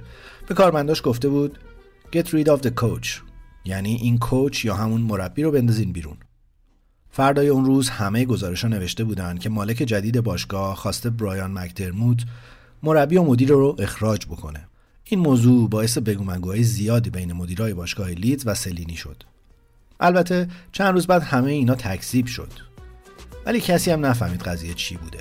[0.48, 1.58] به کارمنداش گفته بود
[2.12, 3.08] Get rid of the coach
[3.64, 6.16] یعنی این کوچ یا همون مربی رو بندازین بیرون.
[7.10, 12.22] فردای اون روز همه گزارش نوشته بودن که مالک جدید باشگاه خواسته برایان مکدرموت
[12.82, 14.68] مربی و مدیر رو اخراج بکنه.
[15.04, 19.22] این موضوع باعث بگومگوهای زیادی بین مدیرای باشگاه لیدز و سلینی شد.
[20.00, 22.73] البته چند روز بعد همه اینا تکذیب شد
[23.46, 25.18] ولی کسی هم نفهمید قضیه چی بوده.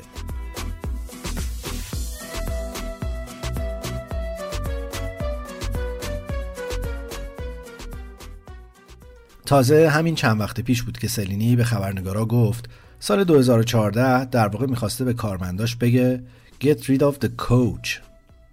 [9.46, 14.66] تازه همین چند وقت پیش بود که سلینی به خبرنگارا گفت سال 2014 در واقع
[14.66, 16.24] می‌خواسته به کارمنداش بگه
[16.62, 17.90] Get rid of the coach.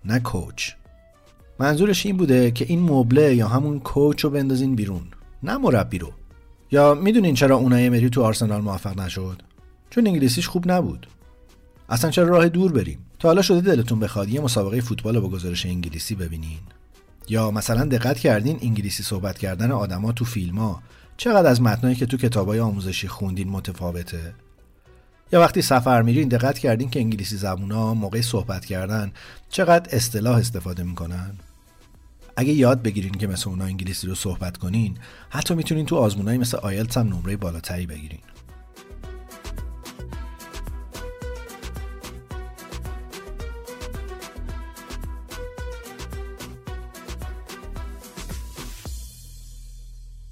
[0.04, 0.70] نه کوچ
[1.58, 5.02] منظورش این بوده که این مبله یا همون کوچ رو بندازین بیرون.
[5.42, 6.12] نه مربی رو.
[6.70, 9.42] یا می‌دونین چرا اونای امری تو آرسنال موفق نشد؟
[9.90, 11.06] چون انگلیسیش خوب نبود.
[11.88, 15.28] اصلا چرا راه دور بریم؟ تا حالا شده دلتون بخواد یه مسابقه فوتبال رو با
[15.28, 16.58] گزارش انگلیسی ببینین.
[17.28, 20.82] یا مثلا دقت کردین انگلیسی صحبت کردن آدما تو فیلما
[21.16, 24.34] چقدر از متنایی که تو کتابای آموزشی خوندین متفاوته؟
[25.32, 29.12] یا وقتی سفر میرین دقت کردین که انگلیسی زبونا موقع صحبت کردن
[29.48, 31.30] چقدر اصطلاح استفاده می‌کنن؟
[32.36, 34.98] اگه یاد بگیرین که مثل اونا انگلیسی رو صحبت کنین
[35.30, 38.20] حتی می‌تونین تو آزمونایی مثل آیلتس هم نمره بالاتری بگیرین.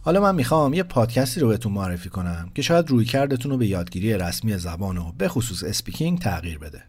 [0.08, 4.14] حالا من می‌خوام یه پادکستی رو بهتون معرفی کنم که شاید رویکردتون رو به یادگیری
[4.14, 6.82] رسمی زبان و به خصوص speaking تغییر بده.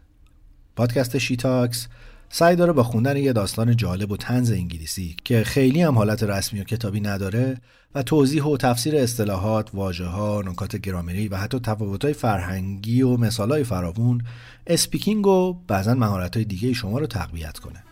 [0.76, 1.88] پادکست شیتاکس
[2.28, 6.60] سعی داره با خوندن یه داستان جالب و طنز انگلیسی که خیلی هم حالت رسمی
[6.60, 7.60] و کتابی نداره
[7.94, 13.64] و توضیح و تفسیر اصطلاحات، واژه ها، نکات گرامری و حتی تفاوت‌های فرهنگی و مثالهای
[13.64, 14.22] فراوون
[14.66, 17.84] speaking و بعضا مهارت‌های دیگه شما رو تقویت کنه.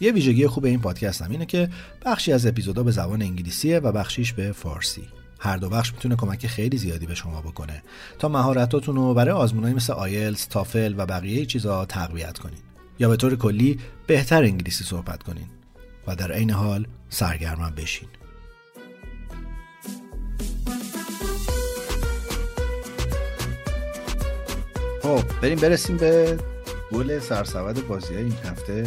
[0.00, 1.68] یه ویژگی خوب این پادکست هم اینه که
[2.04, 5.08] بخشی از اپیزودا به زبان انگلیسیه و بخشیش به فارسی.
[5.40, 7.82] هر دو بخش می‌تونه کمک خیلی زیادی به شما بکنه
[8.18, 12.68] تا مهارتاتون رو برای آزمونایی مثل آیلز، تافل و بقیه چیزا تقویت کنید.
[12.98, 15.46] یا به طور کلی بهتر انگلیسی صحبت کنین
[16.06, 18.08] و در عین حال سرگرم بشین
[25.02, 26.38] خب بریم برسیم به
[26.92, 28.84] گل سرسود بازی این هفته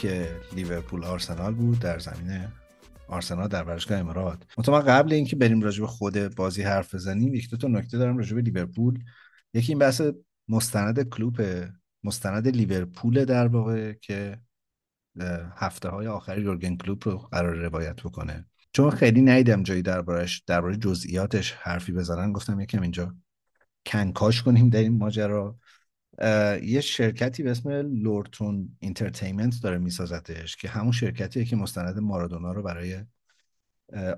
[0.00, 2.48] که لیورپول آرسنال بود در زمین
[3.08, 4.38] آرسنال در ورزشگاه امارات.
[4.68, 8.18] من قبل اینکه بریم راجع به خود بازی حرف بزنیم یک دو تا نکته دارم
[8.18, 8.98] راجع به لیورپول.
[9.54, 10.02] یکی این بحث
[10.48, 11.66] مستند کلوپ
[12.04, 14.38] مستند لیورپول در واقع که
[15.56, 18.46] هفته های آخر یورگن کلوپ رو قرار روایت بکنه.
[18.72, 22.32] چون خیلی ندیدم جایی دربارش درباره جزئیاتش حرفی بزنن.
[22.32, 23.14] گفتم یکم اینجا
[23.86, 25.58] کنکاش کنیم در این ماجرا.
[26.62, 32.62] یه شرکتی به اسم Lorton Entertainment داره میسازتش که همون شرکتیه که مستند مارادونا رو
[32.62, 33.04] برای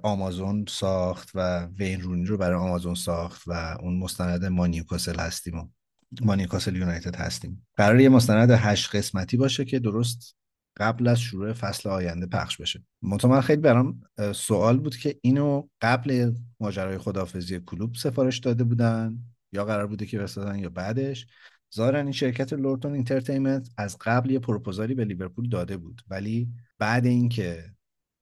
[0.03, 5.75] آمازون ساخت و وین رونی رو برای آمازون ساخت و اون مستند ما نیوکاسل هستیم
[6.23, 7.67] ما نیوکاسل یونایتد هستیم.
[7.77, 10.37] قراره یه مستند هشت قسمتی باشه که درست
[10.77, 12.85] قبل از شروع فصل آینده پخش بشه.
[13.03, 14.01] من خیلی برام
[14.35, 19.19] سوال بود که اینو قبل ماجرای خداحافظی کلوپ سفارش داده بودن
[19.53, 21.27] یا قرار بوده که بسازن یا بعدش؟
[21.75, 26.03] ظاهرا این شرکت Lorton Entertainment از قبل یه پروپوزالی به لیورپول داده بود.
[26.09, 27.65] ولی بعد اینکه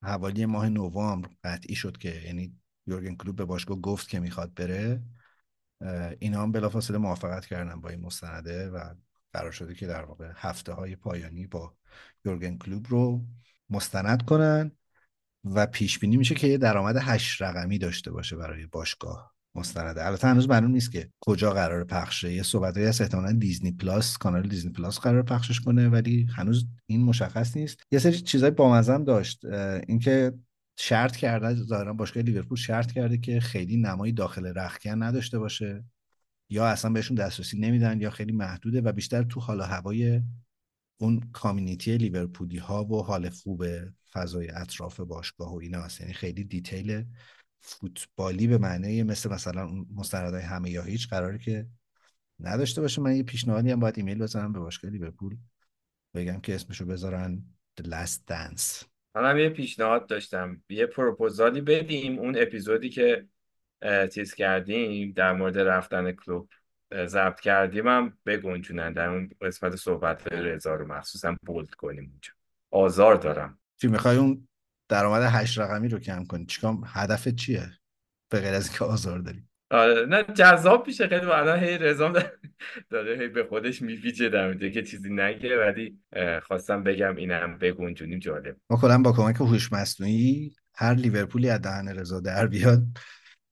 [0.03, 2.55] حوالی ماه نوامبر قطعی شد که یعنی
[2.87, 5.03] یورگن کلوپ به باشگاه گفت که می‌خواد بره
[6.19, 8.95] اینا هم بلافاصله موافقت کردن با این مستنده و
[9.33, 11.75] قرار شده که در واقع هفته های پایانی با
[12.25, 13.25] یورگن کلوپ رو
[13.71, 14.73] مستند کنن
[15.45, 19.35] و پیش بینی میشه که یه درآمد هشت رقمی داشته باشه برای باشگاه.
[19.55, 20.07] مستنده.
[20.07, 22.33] البته هنوز معلوم نیست که کجا قراره پخش شه.
[22.33, 27.05] یه صحبتایی هست احتمالاً Disney Plus کانال Disney Plus قراره پخشش کنه ولی هنوز این
[27.05, 27.83] مشخص نیست.
[27.93, 29.45] یه سری چیزای بامزه داشت.
[29.89, 30.33] اینکه
[30.79, 35.85] شرط کرده ظاهرا باشگاه لیورپول شرط کرده که خیلی نمایی داخل رختکن نداشته باشه
[36.51, 40.23] یا اصلا بهشون دسترسی نمیدن یا خیلی محدوده و بیشتر تو حال و هوای
[41.01, 43.65] اون community لیورپولی ها و حال خوب
[44.13, 46.01] فضای اطراف باشگاه و اینا هست.
[46.01, 47.05] یعنی خیلی detail
[47.61, 51.67] فوتبالی به معنی مثل مثلا مستندهای همه یا هیچ قراره که
[52.41, 53.03] نداشته باشه.
[53.03, 55.37] من یه پیشنهادی هم باید ایمیل بزنم به باشگاه لیورپول.
[56.15, 57.45] بگم که اسمشو بذارن
[57.81, 58.85] The Last Dance.
[59.15, 60.63] منم یه پیشنهاد داشتم.
[60.69, 63.27] یه پروپوزالی بدیم اون اپیزودی که
[64.13, 66.49] چیز کردیم در مورد رفتن کلوپ
[67.07, 72.33] ضبط کردیم هم بگنجونن در اون قسمت صحبت رضا رو مخصوصا بولد کنیم اونجا.
[72.71, 73.59] آزار دارم.
[73.77, 74.49] چی می‌خوای؟ اون
[74.91, 76.47] درآمد هشت رقمی رو کم کنی.
[76.47, 77.71] چیکار هدفت چیه؟
[78.31, 79.43] به غیر از اینکه آزار داری.
[79.71, 80.07] آره.
[80.07, 81.09] نه جذاب میشه.
[81.09, 82.23] خیلی الان هی رزام
[82.91, 85.99] داره هی به خودش میپیچه در مورد که چیزی نگه ولی
[86.43, 88.57] خواستم بگم اینم بگنجونیم جالب.
[88.71, 92.83] ما کلا با کمک هوش مصنوعی هر لیورپولی از دهن رضا در بیاد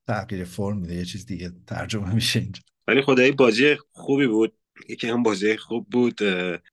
[0.08, 0.94] تغییر فرم میده.
[0.94, 2.62] یه چیز دیگه ترجمه میشه اینجا.
[2.88, 4.58] ولی خدایی بازی خوبی بود.
[4.88, 6.18] یکی هم بازی خوب بود.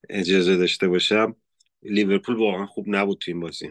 [0.10, 1.36] اجازه داشته باشم.
[1.90, 3.70] لیورپول واقعا خوب نبود تو این بازی.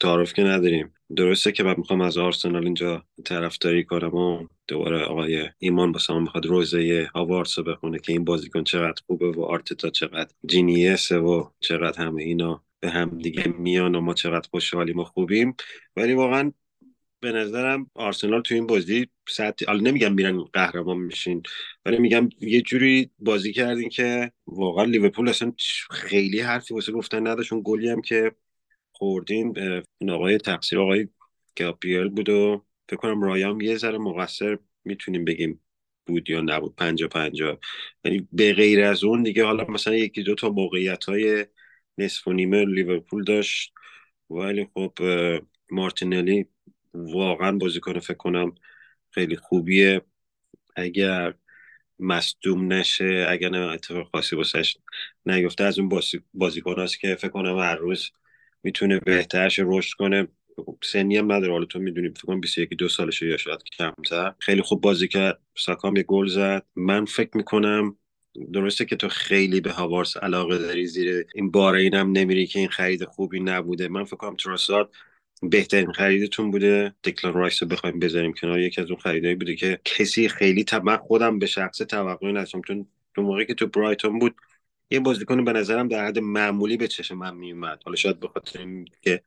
[0.00, 0.94] تعارف که نداریم.
[1.16, 6.46] درسته که من می‌خوام از آرسنال اینجا طرفداری کنم و دوباره آقای ایمان با می‌خواد
[6.46, 12.02] روزه هاوارس رو بخونه که این بازیکن چقدر خوبه و آرتتا چقدر جینیسه و چقدر
[12.02, 15.56] همه اینا به هم دیگه میان و ما چقدر خوشحالیم و خوبیم.
[15.96, 16.52] ولی واقعا
[17.24, 21.42] به نظرم آرسنال تو این بازی ساعت حالا نمیگم میرن قهرمان میشین
[21.84, 25.52] ولی میگم یه جوری بازی کردین که واقعا لیورپول اصلا
[25.90, 27.52] خیلی حرفی واسه گفتن نداشت.
[27.52, 28.32] گلی هم که
[28.92, 29.58] خوردین
[29.98, 31.08] این آقای تقصیر آقای
[31.58, 35.60] گابریل بود و فکر کنم رایام یه ذره مقصر می‌تونیم بگیم
[36.06, 37.58] بود یا نبود پنجا پنجا.
[38.04, 41.46] یعنی به غیر از اون دیگه حالا مثلا یکی دو تا موقعیت های
[41.98, 43.72] نصف و نیمه لیورپول داشت.
[44.30, 44.92] ولی خب
[45.70, 46.46] مارتینلی
[46.94, 48.54] واقعا بازیکن فکر کنم
[49.10, 50.02] خیلی خوبیه.
[50.76, 51.34] اگر
[51.98, 54.76] مصدوم نشه اگر نه اتفاق خاصی واسش
[55.26, 56.00] نیفته از اون
[56.34, 58.10] بازیکن هست که فکر کنم هر روز
[58.62, 60.28] می‌تونه بهترش رشد کنه.
[60.82, 61.52] سنی هم نداره.
[61.52, 64.34] حالا تو می‌دونی فکر کنم 21 دو سالشه یا شاید کمتر.
[64.38, 65.40] خیلی خوب بازی کرد.
[65.56, 66.66] ساکام یه گل زد.
[66.76, 67.96] من فکر می‌کنم
[68.52, 73.04] درسته که تو خیلی به هاورتس علاقه داری زیر بار اینم نمیری که این خرید
[73.04, 73.88] خوبی نبوده.
[73.88, 74.88] من فکر کنم تروسارد
[75.48, 76.94] بهترین خریدتون بوده.
[77.04, 78.60] دکلان رایس رو بخوایم بذاریم کنار.
[78.60, 82.60] یکی از اون خریدایی بوده که کسی خیلی من خودم به شخص توقعی نداشتم.
[82.60, 84.36] چون تو موقعی که تو برایتون بود
[84.90, 88.66] یه بازیکن به نظرم در حد معمولی به چشم من میومد حالا شاید به خاطر
[89.02, 89.22] که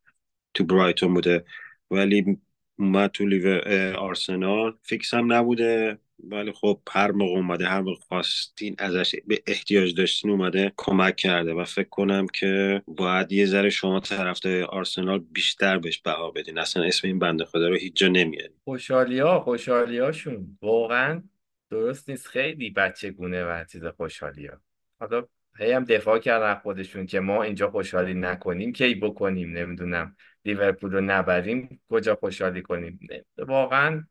[0.53, 1.45] تو برایتون بوده.
[1.91, 2.38] ولی
[2.79, 4.73] اومد تو لیور آرسنال.
[4.83, 10.31] فیکس هم نبوده ولی خب هر موقع اومده هر موقع خواستین ازش به احتیاج داشتین
[10.31, 16.01] اومده کمک کرده و فکر کنم که باید یه ذره شما طرفدار آرسنال بیشتر بهش
[16.01, 16.57] بها بدین.
[16.57, 21.23] اصلا اسم این بنده خدا رو هیچ جا نمیاد خوشحالی ها خوشحالی هاشون واقعا
[21.69, 22.27] درست نیست.
[22.27, 24.61] خیلی بچه گونه و چیز خوشحالی ها
[24.99, 25.27] حالا
[25.59, 30.15] هی هم دفاع کردن خودشون که ما اینجا خوشحالی نکنیم کی بکنیم؟ نمی‌دونم.
[30.45, 33.00] لیورپول رو نبریم کجا خوشحالی کنیم؟
[33.38, 34.08] واقعا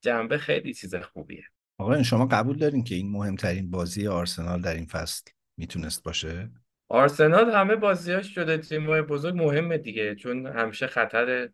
[0.00, 1.44] جنبه خیلی چیز خوبیه.
[1.78, 5.22] آقا شما قبول دارین که این مهمترین بازی آرسنال در این فصل
[5.56, 6.50] می‌تونست باشه؟
[6.88, 11.48] آرسنال همه بازیاش شده تیم‌های بزرگ مهمه دیگه چون همیشه خطر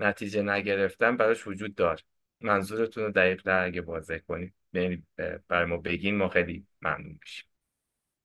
[0.00, 2.02] نتیجه نگرفتن براش وجود داره
[2.40, 4.54] منظورتون رو دقیق اگه واضح کنید.
[4.72, 5.02] یعنی
[5.48, 7.44] برای ما بگین ما خیلی ممنون میشیم.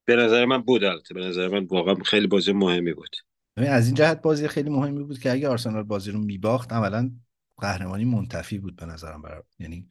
[0.04, 3.16] به نظر من بود البته به نظر من واقعا خیلی بازی مهمی بود.
[3.56, 7.10] از این جهت بازی خیلی مهمی بود که اگه آرسنال بازی رو میباخت عملا
[7.56, 9.88] قهرمانی منتفی بود به نظرم برای یعنی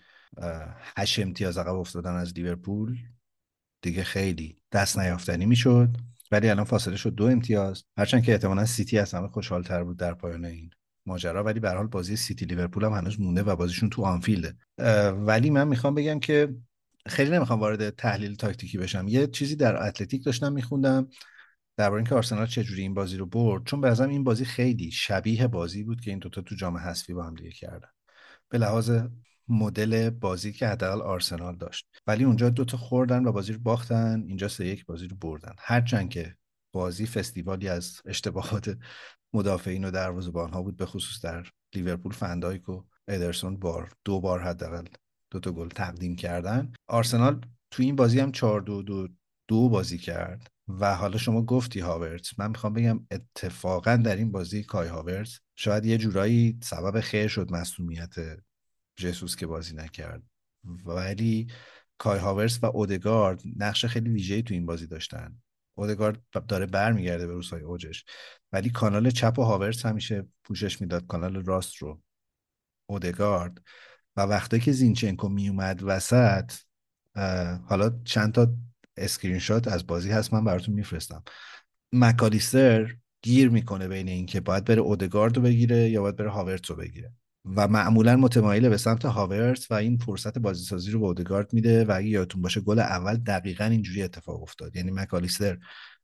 [0.98, 2.98] هشت امتیاز عقب افتادن از لیورپول
[3.82, 5.98] دیگه خیلی دست نیافتنی می‌شد.
[6.32, 7.84] ولی الان فاصله شد دو امتیاز.
[7.98, 10.70] هرچند که احتمالا سیتی از همه خوشحالتر بود در پایان این
[11.06, 14.56] ماجرا ولی به حال بازی سیتی لیورپول هم هنوز مونده و بازیشون تو آنفیلده.
[15.12, 16.56] ولی من می‌خوام بگم که
[17.08, 19.08] خیلی نمی‌خوام وارد تحلیل تاکتیکی بشم.
[19.08, 21.08] یه چیزی در Athletic داشتم میخوندم.
[21.78, 25.84] درباره اینکه آرسنال چجوری این بازی رو برد چون به این بازی خیلی شبیه بازی
[25.84, 27.90] بود که این دوتا تو جام حذفی با هم دیگه کردن.
[28.50, 28.92] به لحاظ
[29.48, 31.86] مدل بازی که حداقل آرسنال داشت.
[32.08, 35.54] ولی اونجا دوتا خوردن و بازی رو باختن اینجا سه یک بازی رو بردن.
[35.60, 36.36] هرچند که
[36.72, 38.78] بازی فستیوالی از اشتباهات
[39.34, 44.42] مدافعین و دروازه‌بان ها بود به خصوص در لیورپول فندایک و ادرسون بار دو بار
[44.42, 44.86] حداقل
[45.32, 46.74] دو تا گل تقدیم کردن.
[46.88, 49.08] آرسنال تو این بازی هم 4 دو دو
[49.48, 50.48] دو بازی کرد.
[50.80, 52.30] و حالا شما گفتی هاورتز.
[52.38, 57.52] من می‌خوام بگم اتفاقا در این بازی کای هاورتز شاید یه جورایی سبب خیر شد
[57.52, 58.16] مسئولیت
[58.96, 60.24] جسوس که بازی نکرد.
[60.86, 61.48] ولی
[61.98, 65.42] کای هاورس و اودگارد نقش خیلی ویژه‌ای تو این بازی داشتن.
[65.78, 68.06] اودگارد داره برمیگرده به روزهای اوجش.
[68.52, 72.02] ولی کانال چپ و هاورس همیشه پوشش می‌داد کانال راست رو.
[72.86, 73.62] اودگارد
[74.16, 76.52] و وقتی که زینچنکو میومد وسط
[77.66, 78.54] حالا چند تا
[78.98, 81.24] اسکرین شات از بازی هست من براتون میفرستم.
[81.94, 86.78] مکالیستر گیر می‌کنه بین اینکه باید بره اودگارد رو بگیره یا باید بره هاورتس رو
[86.78, 87.14] بگیره.
[87.46, 91.92] و معمولا متمایل به سمت هاورتس و این فرصت بازیسازی رو به اودگارد میده و
[91.96, 94.76] اگه یادتون باشه گل اول دقیقا اینجوری اتفاق افتاد.
[94.76, 95.58] یعنی مکالیستر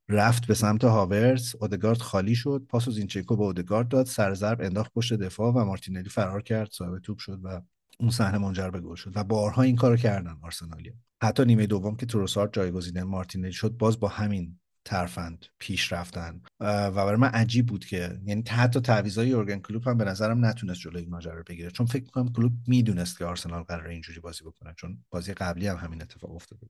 [0.10, 4.62] رفت به سمت هاورتس اودگارد خالی شد پاس و زینچنکو به اودگارد داد سر ضرب
[4.62, 7.62] انداخت پشت دفاع و مارتینلی فرار کرد صاحب توپ شد و
[8.00, 10.94] اون صحنه منجر به گل شد و بارها این کارو کردن آرسنالیا.
[11.24, 16.42] حتی نیمه دوم که تروسارد جایگزین مارتینلی شد باز با همین ترفند پیش رفتن.
[16.60, 20.80] و برای من عجیب بود که یعنی حتی تعویضای یورگن کلوپ هم به نظرم نتونست
[20.80, 21.72] جلوی این ماجرا بگیره.
[21.72, 25.76] چون فکر می‌کنم کلوپ می‌دونست که آرسنال قراره اینجوری بازی بکنه چون بازی قبلی هم
[25.78, 26.68] همین اتفاق افتاده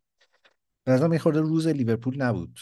[0.83, 2.59] به نظرم یه خورده روز لیورپول نبود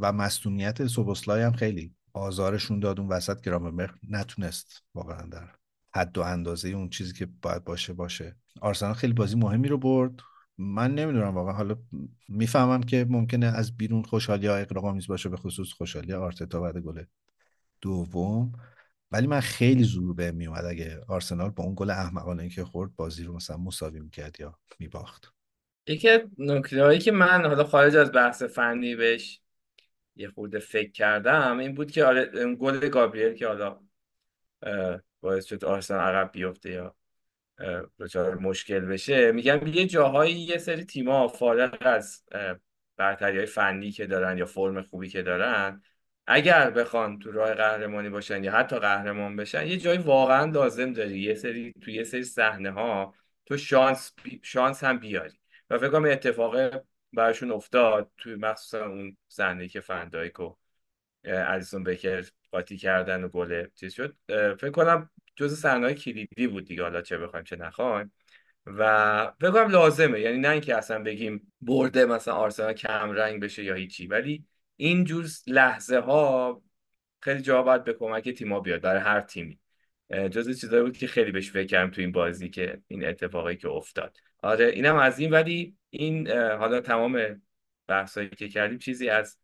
[0.00, 5.48] و مصونیت سوبوسلای هم خیلی آزارشون داد اون وسط گرامنبرگ نتونست واقعا در
[5.96, 8.36] حد و اندازه اون چیزی که باید باشه باشه.
[8.60, 10.12] آرسنال خیلی بازی مهمی رو برد.
[10.58, 11.52] من نمی‌دونم واقعا.
[11.52, 11.76] حالا
[12.28, 17.04] می‌فهمم که ممکنه از بیرون خوشحالی ها اقراقامیز باشه به خصوص خوشحالی آرتتا بعد گل
[17.80, 18.52] دوم.
[19.10, 23.24] ولی من خیلی زور به میومد اگه آرسنال با اون گل احمقانه که خورد بازی
[23.24, 25.32] رو مثلا مساوی می‌کرد یا میباخت.
[25.86, 29.40] یکی نکته هایی که من حالا خارج از بحث فنی بهش
[30.16, 33.80] یه خورده فکر کردم این بود که آره گل گابریل که حالا
[35.26, 36.96] باعث شد آرسنال عقب بیفته یا
[37.98, 39.32] دچار مشکل بشه.
[39.32, 42.24] میگم یه جاهایی یه سری تیم‌ها فارغ از
[42.96, 45.82] برتری فنی که دارن یا فرم خوبی که دارن
[46.26, 51.18] اگر بخوان تو راه قهرمانی باشن یا حتی قهرمان بشن یه جایی واقعا لازم داری
[51.18, 53.14] یه سری تو یه سری صحنه ها
[53.46, 54.12] تو شانس
[54.42, 55.38] شانس هم بیاری.
[55.70, 60.54] و فکر کنم اتفاق براشون افتاد توی مخصوصا اون صحنه که فندایک و
[61.24, 64.16] الیسون بکر قاطی کردن و گل چیز شد.
[64.28, 68.12] فکر کنم جز صحنه‌های کلیدی بود دیگه حالا چه بخوایم چه نخوایم.
[68.66, 73.74] و کنم لازمه یعنی نه اینکه اصلا بگیم برده مثلا آرسنال کم رنگ بشه یا
[73.74, 74.44] هیچی ولی
[74.76, 76.62] این جور لحظه ها
[77.20, 79.58] خیلی جا باید به کمک تیما بیاد برای هر تیمی.
[80.10, 83.68] جز چیزایی بود که خیلی بهش فکر کردم تو این بازی که این اتفاقی که
[83.68, 84.16] افتاد.
[84.42, 87.42] آره اینم از این ولی این حالا تمام
[87.86, 89.38] بحثایی که کردیم چیزی از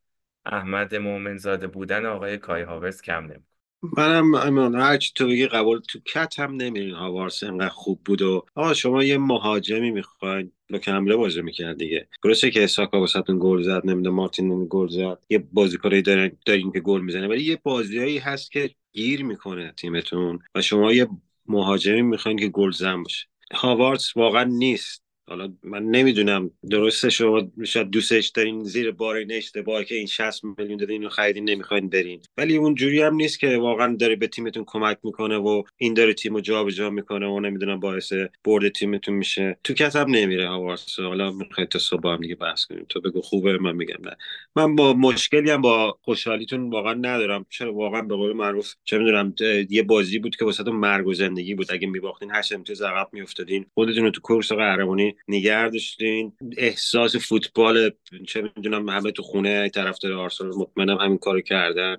[0.44, 3.44] احمد مومنزاده بودن آقای کای هاورس کم نمی
[3.83, 8.45] منم امان هرچی تو بگی قبول تو کت هم نمیرین هاوارس انقدر خوب بود و
[8.55, 12.09] آقا شما یه مهاجمی می‌خواین لوک حمله بازی می‌کرد دیگه.
[12.25, 15.18] درسته که اساکا واسهتون گل زد نمیده مارتین گل زد.
[15.31, 20.38] یه بازیکنی دارین دارین که گل می‌زنه ولی یه بازیایی هست که گیر می‌کنه تیمتون
[20.55, 21.09] و شما یه
[21.47, 23.27] مهاجمی می‌خواین که گل زن باشه.
[23.55, 25.03] هاوارس واقعا نیست.
[25.33, 30.45] حالا من نمی‌دونم درسته شما شاید دوستش دارین زیر بار این اشتباه که این 60
[30.45, 32.21] میلیون دادین اینو خریدین نمی‌خواین برین.
[32.37, 36.14] ولی اون جوری هم نیست که واقعا داره به تیمتون کمک می‌کنه و این داره
[36.14, 38.12] تیمو جابجا می‌کنه و نمی‌دونم باعث
[38.45, 39.59] برد تیمتون میشه.
[39.64, 42.87] تو کتاب نمیره هاوارس حالا می‌خواید تا صبح هم دیگه بحث کنیم.
[42.88, 44.16] تو بگو خوبه من میگم نه.
[44.57, 47.47] من با مشکلی هم با خوشحالیتون واقعا ندارم.
[47.51, 49.35] چرا واقعا به قول معروف چه می‌دونم
[49.71, 51.73] یه بازی بود که واسهتون مرگ و زندگی بود.
[51.73, 53.66] اگه میباختین هشت امتیاز عقب میافتادین.
[53.75, 56.33] خودتون تو کورس قهرمانی نگه داشتین.
[56.57, 57.91] احساس فوتبال
[58.29, 61.97] چه می‌دونم همه تو خونه طرفدار آرسنال مطمئنم همین کارو کردن.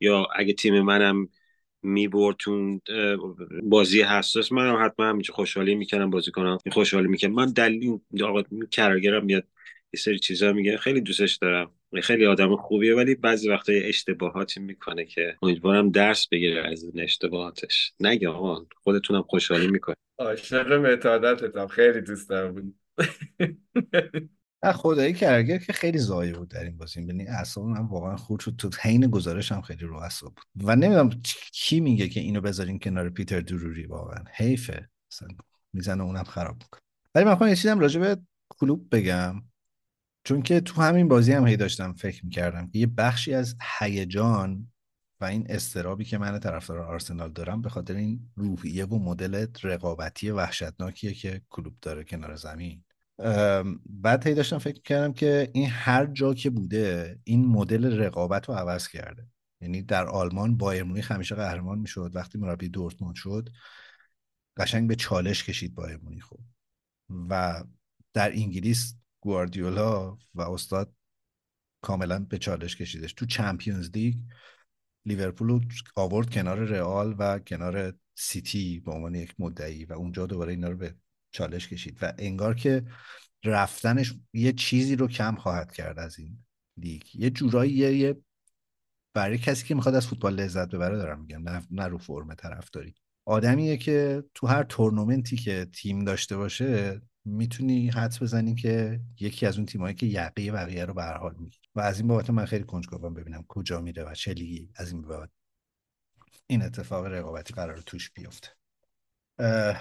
[0.00, 1.28] یا اگه تیم منم
[1.82, 2.80] میبرتون
[3.62, 7.32] بازی حساس منم حتما همینجا خوشحالی می‌کنم بازی کنم خوشحالی می‌کنم.
[7.32, 9.44] من دلیل آقا کرگرم میاد
[9.94, 11.70] یه سری چیزا میگه خیلی دوستش دارم.
[12.02, 17.92] خیلی آدم خوبیه ولی بعضی وقتا اشتباهاتی می‌کنه که امیدوارم درس بگیره از این اشتباهاتش.
[18.00, 21.66] نگه آقا خودتونم خوشحالی می‌کنه عاشق متادتتم.
[21.66, 22.74] خیلی دوست دارم
[24.64, 27.00] نه خدایی کرگر که خیلی زایی بود در این بازی.
[27.00, 28.54] ببین اعصاب من واقعا خورد شد.
[28.58, 30.64] تو حین گزارش هم خیلی رو اعصاب بود.
[30.68, 31.10] و نمی‌دونم
[31.52, 34.24] کی میگه که اینو بذارین کنار پیتر دروری واقعا.
[34.32, 34.88] حیفه.
[35.12, 35.28] مثلا
[35.72, 36.80] می‌زنه اونم خراب می‌کنه.
[37.14, 38.16] ولی من یه چیزم راجع به
[38.48, 39.42] کلوب بگم.
[40.24, 44.72] چون که تو همین بازی هم هی داشتم فکر می‌کردم که یه بخشی از هیجان
[45.20, 50.30] و این استرابی که من طرفدار آرسنال دارم به خاطر این روحیه و مدل رقابتی
[50.30, 52.84] وحشتناکیه که کلوب داره کنار زمین.
[53.86, 58.54] بعد هی داشتم فکر کردم که این هر جا که بوده این مدل رقابت رو
[58.54, 59.26] عوض کرده.
[59.60, 62.10] یعنی در آلمان بایر مونیخ همیشه قهرمان می‌شد.
[62.14, 63.48] وقتی مربی دورتموند شد
[64.56, 66.26] قشنگ به چالش کشید بایر مونیخ
[67.28, 67.64] و
[68.12, 70.94] در انگلیس گواردیولا و استاد
[71.80, 73.12] کاملا به چالش کشیدش.
[73.12, 74.16] تو چمپیونز لیگ
[75.06, 75.60] لیورپول
[75.96, 80.76] آورد کنار رئال و کنار سیتی به عنوان یک مدعی و اونجا دوباره اینا رو
[80.76, 80.94] به
[81.32, 82.84] چالش کشید و انگار که
[83.44, 86.38] رفتنش یه چیزی رو کم خواهد کرد از این
[86.76, 87.02] لیگ.
[87.14, 88.16] یه جورایی یه
[89.14, 92.94] برای کسی که می‌خواد از فوتبال لذت ببره دارم میگم نه, نه رو فرم طرفداری.
[93.24, 99.56] آدمیه که تو هر تورنمنتی که تیم داشته باشه می‌تونی حدس بزنی که یکی از
[99.56, 101.62] اون تیمایی که یقه بقیه رو به حال می‌گیره.
[101.74, 105.02] و از این بابت من خیلی کنجکاوم ببینم کجا میره و چه لیگی از این
[105.02, 105.30] بعد
[106.46, 108.48] این اتفاق رقابتی قرار توش بیفته.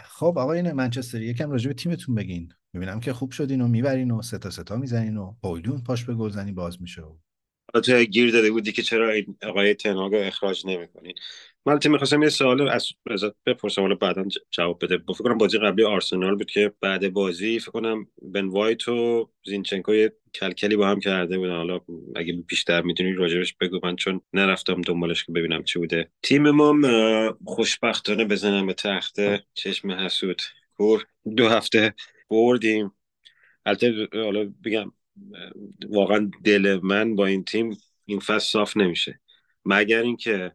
[0.03, 2.53] خب آقایون منچستر یکم راجع به تیمتون بگین.
[2.73, 6.05] می‌بینم که خوب شدین و می‌برین و سه تا سه تا می‌زنین و هویلون پاش
[6.05, 7.17] به گلزنی باز میشه و
[7.73, 11.13] حالا تو گیر داده بودی که چرا این آقای تنهاگ رو اخراج نمی‌کنین
[11.65, 14.97] من البته می‌خواستم یه سوال از ازت بپرسم حالا بعدا جواب بده.
[14.97, 19.93] فکر کنم بازی قبلی آرسنال بود که بعد بازی فکر کنم بن وایت و زینچنکو
[19.93, 21.55] یه کلکلی با هم کرده بودن.
[21.55, 21.79] حالا
[22.15, 23.79] اگه بیشتر می‌دونی راجبش بگو.
[23.83, 26.11] من چون نرفتم دنبالش که ببینم چی بوده.
[26.21, 26.75] تیم ما
[27.45, 30.41] خوشبختانه بزنم به تخته چشم حسود
[30.77, 31.05] کور.
[31.35, 31.93] دو هفته
[32.29, 32.91] بردیم.
[33.65, 34.91] البته حالا بگم
[35.89, 39.19] واقعا دل من با این تیم این فصل صاف نمیشه.
[39.65, 40.51] مگر اینکه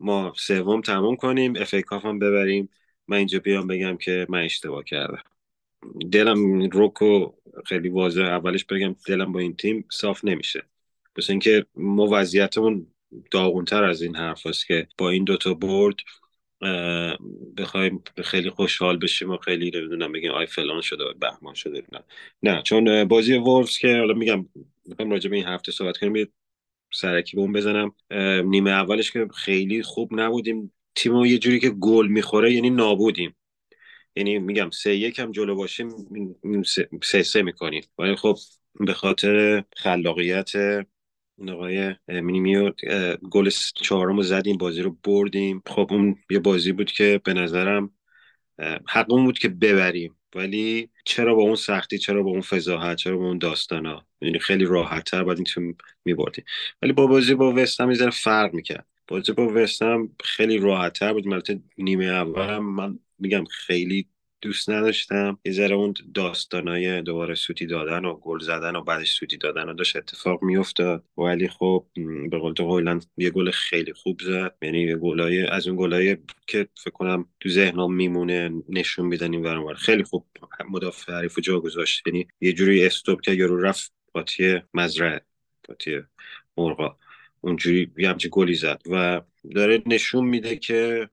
[0.00, 2.68] ما سوم تموم کنیم اف ای کاف هم ببریم.
[3.08, 5.22] من اینجا بیام بگم که من اشتباه کردم.
[6.12, 7.32] دلم روکو
[7.66, 10.62] خیلی واضح اولش بگم دلم با این تیم صاف نمیشه.
[11.16, 12.86] بس اینکه ما وضعیتمون
[13.30, 15.96] داغونتر از این حرف است که با این دوتا برد
[17.56, 22.04] بخوایم خیلی خوشحال بشیم و خیلی نمی‌دونم بگیم آی فلان شده و بهمان شده نه
[22.42, 24.46] نه چون بازی وولفز که حالا میگم
[24.86, 26.32] می‌خوام راجع به این هفته صحبت کنیم
[26.92, 27.94] سرکی به اون بزنم
[28.50, 30.72] نیمه اولش که خیلی خوب نبودیم.
[30.94, 33.36] تیم یه جوری که گل می‌خوره یعنی نابودیم.
[34.16, 35.90] یعنی میگم سه یک هم جلو باشیم
[37.02, 37.82] سه, سه می‌کنیم.
[37.98, 38.36] ولی خب
[38.80, 40.52] به خاطر خلاقیت
[41.38, 42.72] این آقای مینیمیو
[43.30, 45.62] گل چهارم رو زدیم بازی رو بردیم.
[45.66, 47.90] خب اون یه بازی بود که به نظرم
[48.88, 50.14] حقمون بود که ببریم.
[50.34, 54.64] ولی چرا با اون سختی چرا با اون فضاحت چرا با اون داستانا؟ یعنی خیلی
[54.64, 56.44] راحت تر باید این تیم میبردیم.
[56.82, 58.86] ولی با بازی با وست هم یه فرق می‌کرد.
[59.08, 64.08] بازی با وست هم خیلی راحت تر بود البته نیمه اول من میگم خیلی
[64.40, 65.38] دوست نداشتم.
[65.44, 69.74] یه ذره اون داستانای دوباره سوتی دادن و گل زدن و بعدش سوتی دادن و
[69.74, 71.04] داشت اتفاق میافتاد.
[71.18, 71.86] ولی خب
[72.30, 74.54] به قول تو هویلند یه گل خیلی خوب زد.
[74.62, 76.16] یعنی یه گلای از اون گلای
[76.46, 79.74] که فکر کنم تو ذهنم میمونه نشون میدن این ور اون ور.
[79.74, 80.26] خیلی خوب
[80.70, 82.06] مدافع حریف جا گذاشت.
[82.06, 85.20] یعنی یه جوری استوب که یارو رفت قاطی مزرعه
[85.68, 86.00] قاطی
[86.56, 86.96] مرغا.
[87.40, 88.82] اونجوری یه همچین گلی زد.
[88.90, 89.20] و
[89.54, 91.08] داره نشون میده که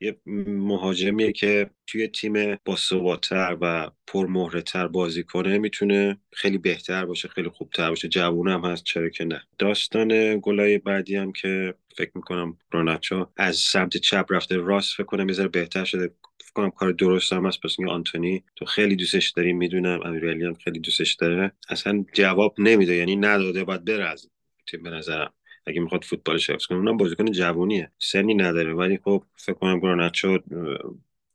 [0.00, 7.48] یه مهاجمیه که توی تیم باثباتتر و پرمهره‌تر بازی کنه می‌تونه خیلی بهتر باشه خیلی
[7.48, 8.08] خوبتر باشه.
[8.08, 9.42] جوون هم هست چرا که نه.
[9.58, 15.28] داستان گلای بعدی هم که فکر می‌کنم روناچو از سمت چپ رفته راست فکر کنم
[15.28, 16.14] یه بهتر شده.
[16.38, 17.60] فکر کنم کار درست هم هست.
[17.60, 20.00] پس آنتونی تو خیلی دوستش داری می‌دونم.
[20.04, 21.52] امیرعلی هم خیلی دوستش داره.
[21.68, 24.30] اصلا جواب نمیده یعنی نداده باید بره از
[24.70, 25.32] تیم به نظرم.
[25.70, 30.38] اگه می‌خواد فوتبالش حفظ کنه اونم بازیکن جوونیه سنی نداره ولی خب فکر کنم گرانچو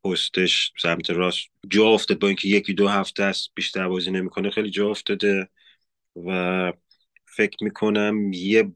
[0.03, 4.69] پستش سمت راست جا افتاد با اینکه یکی دو هفته است بیشتر بازی نمی‌کنه خیلی
[4.69, 5.49] جا افتاده.
[6.25, 6.73] و
[7.25, 8.71] فکر می‌کنم یه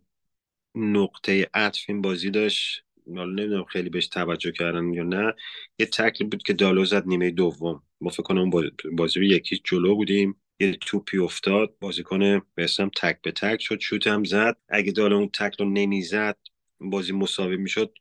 [0.76, 5.34] نقطه عطف این بازی داشت حالا نمی‌دونم خیلی بهش توجه کردن یا نه
[5.80, 7.84] یه تکلی بود که دالو زد نیمه دوم.
[8.01, 8.49] ما فکر کنم
[8.93, 10.41] بازی, یکی جلو بودیم.
[10.60, 14.57] یه توپی افتاد بازیکن به اسم تک به تک شد شوت هم زد.
[14.70, 16.38] اگه دالو اون تک رو نمی‌زد
[16.80, 17.93] بازی مساوی می‌شد.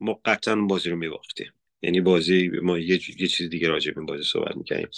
[0.00, 1.52] ما قطعا بازی رو میباختیم.
[1.82, 4.88] یعنی بازی ما یه, یه چیز دیگه راجع به بازی صحبت می‌کنیم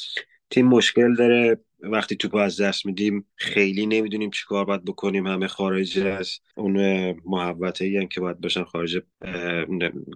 [0.51, 1.61] تیم مشکل داره.
[1.81, 5.27] وقتی توپ از دست میدیم خیلی نمی‌دونیم چیکار باید بکنیم.
[5.27, 6.77] همه خارج از اون
[7.25, 9.03] محوطه ای که باید باشن خارج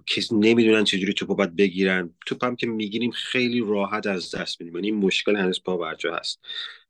[0.07, 2.13] کس نمی‌دونن چجوری توپ باید بگیرن.
[2.25, 4.75] توپ هم که می‌گیریم خیلی راحت از دست میدیم.
[4.75, 6.39] یعنی این مشکل هنوز پا برجا هست.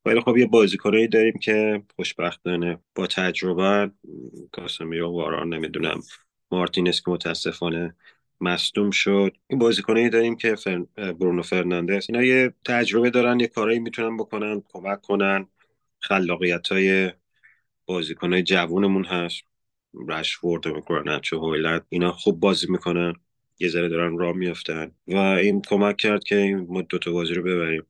[0.06, 3.92] ولی خب یه بازیکنایی داریم که خوشبختانه با تجربه
[4.52, 6.02] کاسمیرو واران نمی‌دونم
[6.52, 7.96] مارتینز که متاسفانه
[8.42, 9.38] مصدوم شد.
[9.48, 10.80] این بازیکنایی داریم که فر...
[10.96, 15.48] برونو فرناندز اینا یه تجربه دارن یه کارایی می‌تونن بکنن کمک کنن.
[16.00, 17.12] خلاقیت های
[17.86, 19.44] بازیکن های جوونمون هست.
[20.08, 23.14] رشفورد و گرانچو هویلند اینا خوب بازی می‌کنن.
[23.60, 24.92] یه ذره دارن راه میافتن.
[25.08, 27.86] و این کمک کرد که ما دوتا بازی رو ببریم.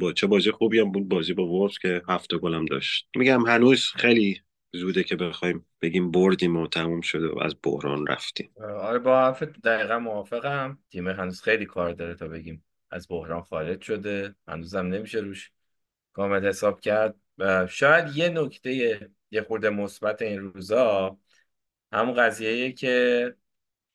[0.00, 3.08] با چه بازی خوبی هم بود بازی با وولفز که هفته گلم داشت.
[3.16, 4.40] میگم هنوز خیلی
[4.74, 8.50] زوده که بخوایم بگیم بردیم و تموم شده و از بحران رفتیم.
[8.60, 10.78] آره با حرف دقیقا موافقم.
[10.90, 14.34] تیم هنوز خیلی کار داره تا بگیم از بحران خارج شده.
[14.48, 15.52] هنوزم نمیشه روش
[16.12, 17.14] کامل حساب کرد.
[17.68, 21.18] شاید یه نکته یه خورده مثبت این روزا
[21.92, 23.34] همون قضیه که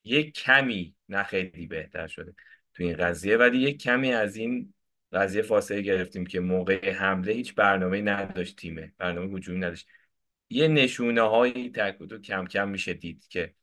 [0.04, 2.34] یه کمی نه خیلی بهتر شده
[2.74, 3.38] تو این قضیه.
[3.38, 4.74] ولی یه کمی از این
[5.12, 8.94] قضیه فاصله گرفتیم که موقع حمله هیچ برنامه نداشت تیمه.
[8.98, 9.88] برنامه هجومی نداشت.
[10.50, 11.72] یه نشونه هایی
[12.10, 13.54] تو کم کم میشه دید که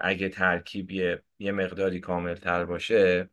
[0.00, 3.30] اگه ترکیب یه, مقداری کامل تر باشه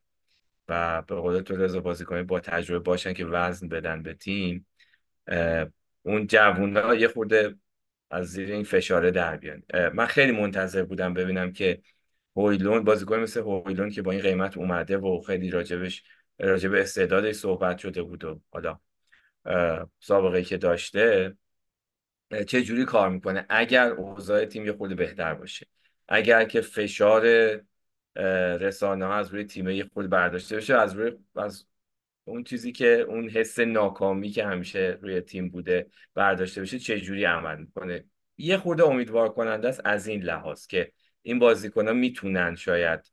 [0.68, 1.80] و به قول تو رضا
[2.28, 4.68] با تجربه باشن که وزن بدن به تیم
[6.02, 7.56] اون جوون یه خورده
[8.12, 9.64] از زیر این فشاره در بیان.
[9.94, 11.82] من خیلی منتظر بودم ببینم که
[12.36, 16.04] هویلون بازیکن مثل هویلون که با این قیمت اومده و خیلی راجبش
[16.40, 18.80] راجب استعدادش صحبت شده بود و حالا
[20.00, 21.38] سابقه که داشته
[22.48, 25.68] چه جوری کار می‌کنه؟ اگر اوضاع تیم یه خورده بهتر باشه.
[26.08, 27.24] اگر که فشار
[28.60, 31.66] رسانه ها از روی تیم یه خورده برداشته بشه از روی از
[32.24, 37.24] اون چیزی که اون حس ناکامی که همیشه روی تیم بوده برداشته بشه چه جوری
[37.24, 38.04] عمل می‌کنه؟
[38.38, 43.12] یه خورده امیدوار کننده است از این لحاظ که این بازیکن ها می‌تونن شاید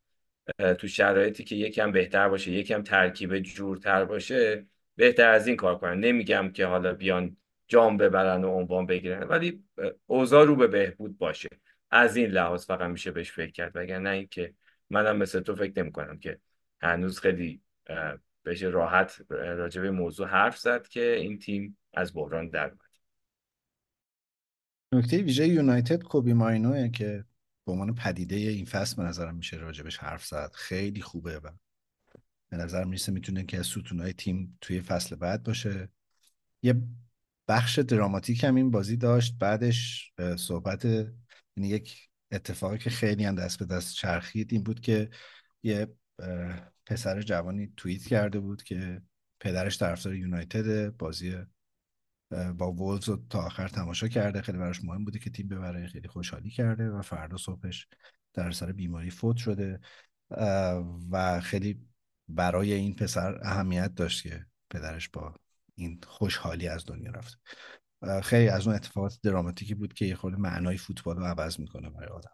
[0.79, 6.01] تو شرایطی که یکم بهتر باشه یکم ترکیب جورتر باشه بهتر از این کار کنن.
[6.01, 7.37] نمیگم که حالا بیان
[7.69, 9.23] جام ببرن و عنوان بگیرن.
[9.23, 9.65] ولی
[10.07, 11.49] اوضاع رو به بهبود باشه.
[11.91, 13.73] از این لحاظ فقط میشه بهش فکر کرد.
[13.75, 14.55] وگرنه اینکه
[14.91, 16.41] منم مثل تو فکر نمی کنم که
[16.81, 17.61] هنوز خیلی
[18.45, 22.81] بشه راحت راجع به موضوع حرف زد که این تیم از بحران در اومد.
[24.93, 27.25] نکته ویژه یونایتد کوبی ماینوه که
[27.67, 30.53] به عنوان پدیده این فصل به نظرم میشه راجبش حرف زد.
[30.55, 31.51] خیلی خوبه و
[32.49, 35.89] به نظر می‌رسه می‌تونه که از ستونهای تیم توی فصل بعد باشه.
[36.63, 36.75] یه
[37.49, 39.39] بخش دراماتیک هم این بازی داشت.
[39.39, 45.11] بعدش صحبت یعنی یک اتفاقی که خیلی هم دست به دست چرخید این بود که
[45.63, 45.87] یه
[46.87, 49.03] پسر جوانی توییت کرده بود که
[49.41, 51.37] پدرش طرفدار یونایتد بازی
[52.59, 54.43] با وولز رو تا آخر تماشا کرده.
[54.43, 55.87] خیلی براش مهم بوده که تیم ببره.
[55.87, 57.89] خیلی خوشحالی کرده و فردا صبحش
[58.35, 59.81] در سر بیماری فوت شده.
[61.11, 61.87] و خیلی
[62.29, 65.35] برای این پسر اهمیت داشت که پدرش با
[65.77, 67.39] این خوشحالی از دنیا رفت.
[68.23, 72.09] خیلی از اون اتفاقات دراماتیکی بود که یه خورده معنای فوتبال رو عوض می‌کنه برای
[72.09, 72.31] آدم.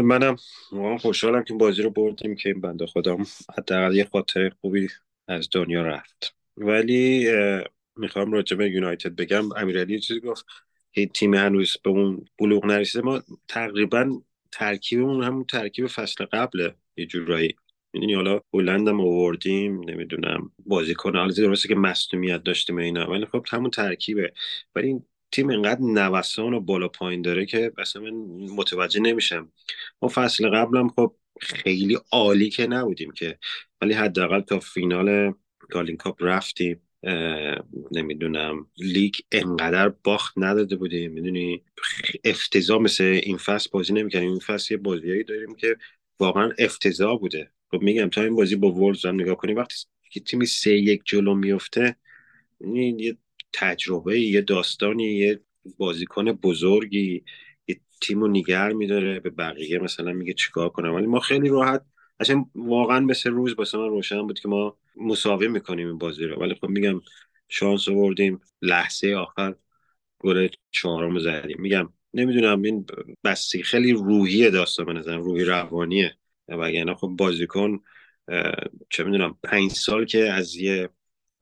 [0.00, 0.36] منم.
[0.98, 3.26] خوشحالم که بازی رو بردیم که این بنده خودم
[3.58, 4.88] حداقل یه خاطر خوبی
[5.28, 6.36] از دنیا رفت.
[6.56, 7.28] ولی
[7.96, 9.52] می‌خوام راجع به یونایتد بگم.
[9.52, 10.44] امیرعلی چیزی گفت
[10.92, 13.04] که تیم هنوز به اون بلوغ نرسیده.
[13.04, 17.56] ما تقریبا ترکیبمون همون ترکیب فصل قبله یه جورایی.
[17.92, 23.46] می‌دونی حالا هلند هم آوردیم نمی‌دونم بازیکن حالا درسته که مصونیت داشتیم اینا ولی خب
[23.50, 24.32] همون ترکیبه.
[24.74, 28.10] ولی این تیم اینقدر نوسان و بالا پایین داره که اصلا من
[28.56, 29.52] متوجه نمیشم.
[30.02, 33.38] ما فصل قبلم خب خیلی عالی که نبودیم که
[33.80, 35.34] ولی حداقل تا فینال
[35.70, 36.82] گالین کاپ رفتیم.
[37.92, 41.12] نمی‌دونم لیگ انقدر باخت نداده بودیم.
[41.12, 41.62] می‌دونی
[42.24, 45.76] افتضاح مثل این فصل بازی نمی‌کنیم این فصل یه بازیایی داریم که
[46.20, 47.50] واقعا افتضاح بوده.
[47.70, 49.74] خب میگم تا این بازی با وولز هم نگاه کنیم وقتی
[50.10, 51.96] که تیمی سه یک جلو میفته
[52.74, 53.16] یه
[53.52, 55.40] تجربه یه داستانی یه
[55.78, 57.24] بازیکن بزرگی
[57.68, 60.94] یه تیم رو نگر میداره به بقیه مثلا میگه چیکار کنم.
[60.94, 61.82] ولی ما خیلی راحت
[62.20, 66.36] اصلا واقعا مثل روز واسه من روشن بود که ما مساوی می‌کنیم این بازی رو.
[66.40, 67.00] ولی خب میگم
[67.48, 69.54] شانس آوردیم لحظه آخر
[70.18, 71.56] گل چهارم زدیم.
[71.60, 72.86] میگم نمی‌دونم این
[73.24, 76.16] بستی خیلی روحی داستان به نظر روحی روانیه.
[76.48, 77.80] وگرنه خب بازیکن
[78.90, 80.88] چه می‌دونم پنج سال که از یه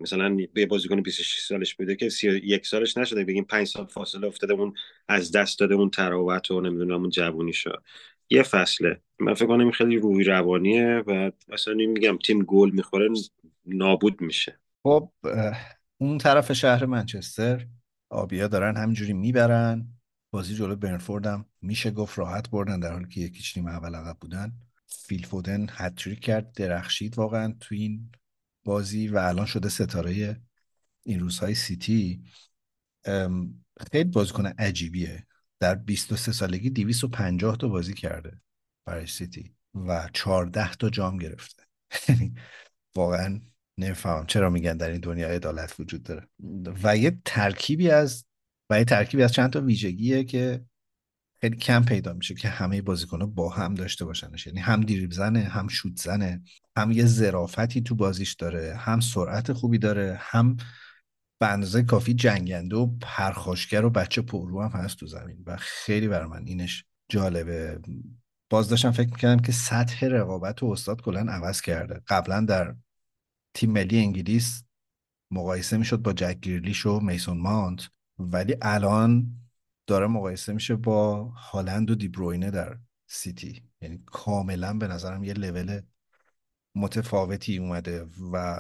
[0.01, 4.53] مثلا یه بازیکن 26 سالش بوده که یک سالش نشده بگیم پنج سال فاصله افتاده
[4.53, 4.75] اون
[5.09, 7.83] از دست داده اون تراوت و نمی‌دونم اون جوونی شد
[8.31, 9.01] یه فصله.
[9.19, 13.09] من فکر کنم خیلی روی روانیه و مثلا میگم تیم گل می‌خوره
[13.67, 14.59] نابود میشه.
[14.83, 15.11] خب
[15.99, 17.67] اون طرف شهر منچستر
[18.11, 19.87] آبیا دارن همینجوری می‌برن.
[20.31, 24.17] بازی جلو برنفورد هم میشه گفت راحت بردن در حالی که یکیچ نیم اول عقب
[24.21, 24.53] بودن.
[24.87, 28.13] فیل فودن هتریک کرد درخشید واقعا تو این
[28.65, 30.41] بازی و الان شده ستاره
[31.03, 32.23] این روزهای سیتی.
[33.93, 35.27] خیلی بازیکن عجیبیه.
[35.61, 38.41] در 23 سالگی 250 تا بازی کرده
[38.85, 41.63] برای سیتی و 14 تا جام گرفته.
[42.09, 42.35] یعنی
[42.95, 43.41] واقعا
[43.79, 46.29] نمی‌فهمم چرا میگن در این دنیا عدالت وجود داره.
[46.83, 48.26] و یه ترکیبی از
[48.71, 50.65] و یه ترکیبی از چند تا ویژگیه که
[51.41, 54.47] خیلی کم پیدا میشه که همه بازیکن‌ها با هم داشته باشنش.
[54.47, 56.43] یعنی هم دیریب زنه هم شوت زنه
[56.77, 60.57] هم یه ظرافتی تو بازیش داره هم سرعت خوبی داره هم
[61.41, 65.43] به اندازه کافی جنگنده و پرخاشگر و بچه پررو هم هست تو زمین.
[65.47, 67.81] و خیلی برای من اینش جالبه.
[68.51, 72.03] باز داشتم فکر می‌کردم که سطح رقابت و استاد کلا عوض کرده.
[72.09, 72.75] قبلا در
[73.55, 74.65] تیم ملی انگلیس
[75.31, 77.89] مقایسه می‌شد با جک گریلیش و میسون مانت.
[78.19, 79.27] ولی الان
[79.87, 83.63] داره مقایسه میشه با هالند و دیبروینه در سیتی.
[83.81, 85.81] یعنی کاملا به نظرم یه لول
[86.75, 88.59] متفاوتی اومده و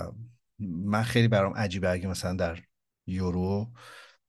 [0.58, 2.62] من خیلی برام عجیبه اگه مثلا در
[3.06, 3.72] یورو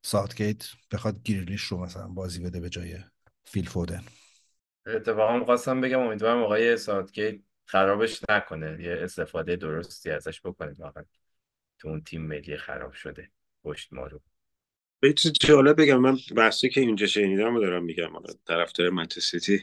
[0.01, 2.97] ساوتگیت بخواد گریلیش رو مثلا بازی بده به جای
[3.45, 4.03] فیل فودن.
[4.85, 8.83] اتفاقا خواستم بگم امیدوارم آقای ساوتگیت خرابش نکنه.
[8.83, 11.03] یه استفاده درستی ازش بکنید واقعا
[11.79, 13.31] تو اون تیم ملی خراب شده
[13.63, 14.21] پشت ما رو.
[14.99, 18.13] به چیز جالب بگم من بحثی که اینجا شنیدم رو دارم میگم.
[18.13, 19.59] حالا طرفدار منچستر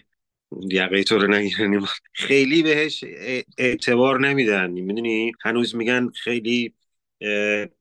[0.70, 3.05] یقه تو رو نگیرنیم خیلی بهش
[3.59, 4.70] اعتبار نمیدن.
[4.70, 6.74] می‌دونی؟ هنوز میگن خیلی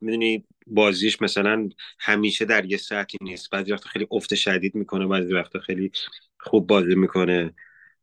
[0.01, 3.49] می‌دونی؟ بازیش مثلا همیشه در یه سطحی نیست.
[3.49, 5.91] بعضی وقتا خیلی افت شدید می‌کنه بعضی وقتا خیلی
[6.39, 7.53] خوب بازی می‌کنه.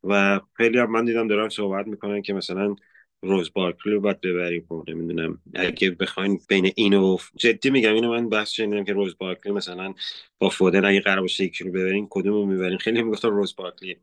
[0.05, 2.77] و خیلی هم من دیدم دارن صحبت می‌کنن که مثلا
[3.23, 5.43] روز بارکلی رو باید ببریم خب نمی‌دونم.
[5.55, 9.95] اگه بخواین بین اینو جدی میگم اینو من بحث شنیدم که روز بارکلی مثلا
[10.39, 13.97] با فودن اگه قرار باشه یکی رو ببرین کدوم رو می‌برین؟ خیلی می‌گفتن روز بارکلی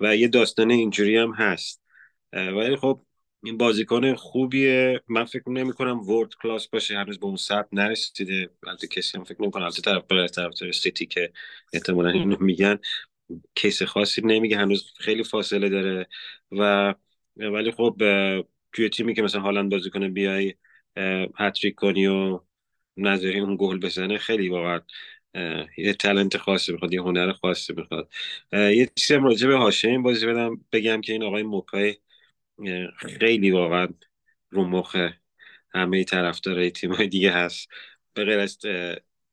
[0.00, 1.82] و یه داستان اینجوری هم هست.
[2.32, 3.02] ولی خب
[3.44, 5.02] این بازیکن خوبیه.
[5.08, 8.50] من فکر نمی کنم ورد کلاس باشه هنوز به اون سطح نرسیده.
[8.66, 11.32] البته کسی هم فکر نمی کنم البته طرف طرف سیتی که
[11.72, 12.78] احتمالا اینو میگن.
[13.54, 14.56] کیس خاصی نمیگه.
[14.56, 16.08] هنوز خیلی فاصله داره.
[16.52, 16.94] و
[17.36, 17.96] ولی خب
[18.72, 20.54] توی تیمی که مثلا هالند بازی کنه بیای
[21.38, 22.40] هتریک کنی و
[22.96, 24.80] نظری اون گل بزنه خیلی واقعا
[25.78, 28.10] یه تلنت خاصی می‌خواد یه هنر خاصی می‌خواد.
[28.52, 31.96] یه چیزی هم راجع به این بازی بدم بگم که این آقای موکای
[32.96, 33.88] خیلی واقعا
[34.50, 34.96] رو مخ
[35.74, 37.68] همه طرفدارای تیم دیگه هست.
[38.14, 38.58] به غیر از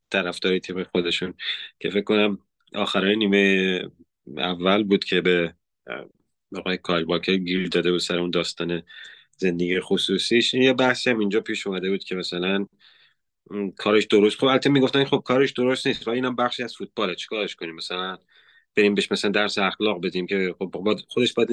[0.10, 1.34] طرفدارای تیم خودشون.
[1.80, 2.39] که فکر کنم
[2.74, 3.82] آخرای نیمه
[4.38, 5.54] اول بود که به
[6.56, 8.84] آقای کایل باکر گیر داده بود سر اون داستان
[9.38, 10.54] زندگی خصوصیش.
[10.54, 12.66] یه بحثی هم اینجا پیش اومده بود که مثلا
[13.78, 14.38] کارش درست.
[14.38, 17.16] خب البته می‌گفتن خب کارش درست نیست و اینم بخشی از فوتباله.
[17.16, 18.18] چیکارش کنیم؟ مثلا
[18.76, 21.49] بریم بهش مثلا درس اخلاق بدیم که خب خودش باید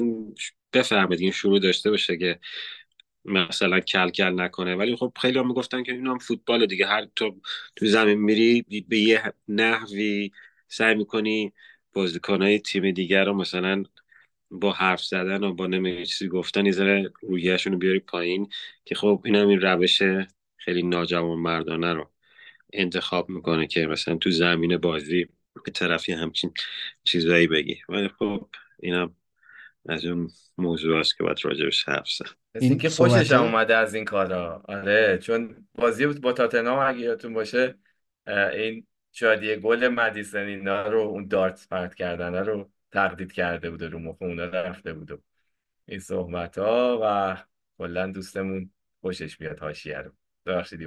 [0.73, 2.39] بفهمه این شروع داشته باشه که
[3.25, 4.75] مثلا کل کل نکنه.
[4.75, 6.85] ولی خب خیلی هم می‌گفتن که اینم فوتبال دیگه.
[6.85, 7.41] هر تو
[7.75, 10.31] تو زمین میری به یه نحوی
[10.67, 11.53] سعی می‌کنی
[11.93, 13.83] بازیکنهای تیم دیگر رو مثلا
[14.51, 18.49] با حرف زدن و با نمی چیزی گفتن یه ذره رویهشون رو بیاری پایین
[18.85, 20.01] که خب این هم این روش
[20.57, 22.11] خیلی ناجوان مردانه رو
[22.73, 25.27] انتخاب می‌کنه که مثلا تو زمین بازی
[25.65, 26.53] به طرفی همچین
[27.03, 27.77] چیزایی بگی.
[27.89, 28.49] ولی خب
[28.79, 29.15] اینم
[29.89, 32.25] از اون موضوع است که باید راجبش حرف زد.
[32.61, 34.63] این که خوشش اومده از این کارا.
[34.67, 37.75] آره چون بازی بود با تاتنهام اگه یادتون باشه
[38.53, 43.99] این شاید گل مدیسن اینا رو اون دارت پرت کردن رو تقدید کرده بود رو
[43.99, 45.17] مخ اونا رفته بود و
[45.85, 47.37] این صحبت ها و
[47.77, 48.71] کلا دوستمون
[49.01, 50.11] خوشش بیاد حاشیه رو.
[50.45, 50.81] ببخشید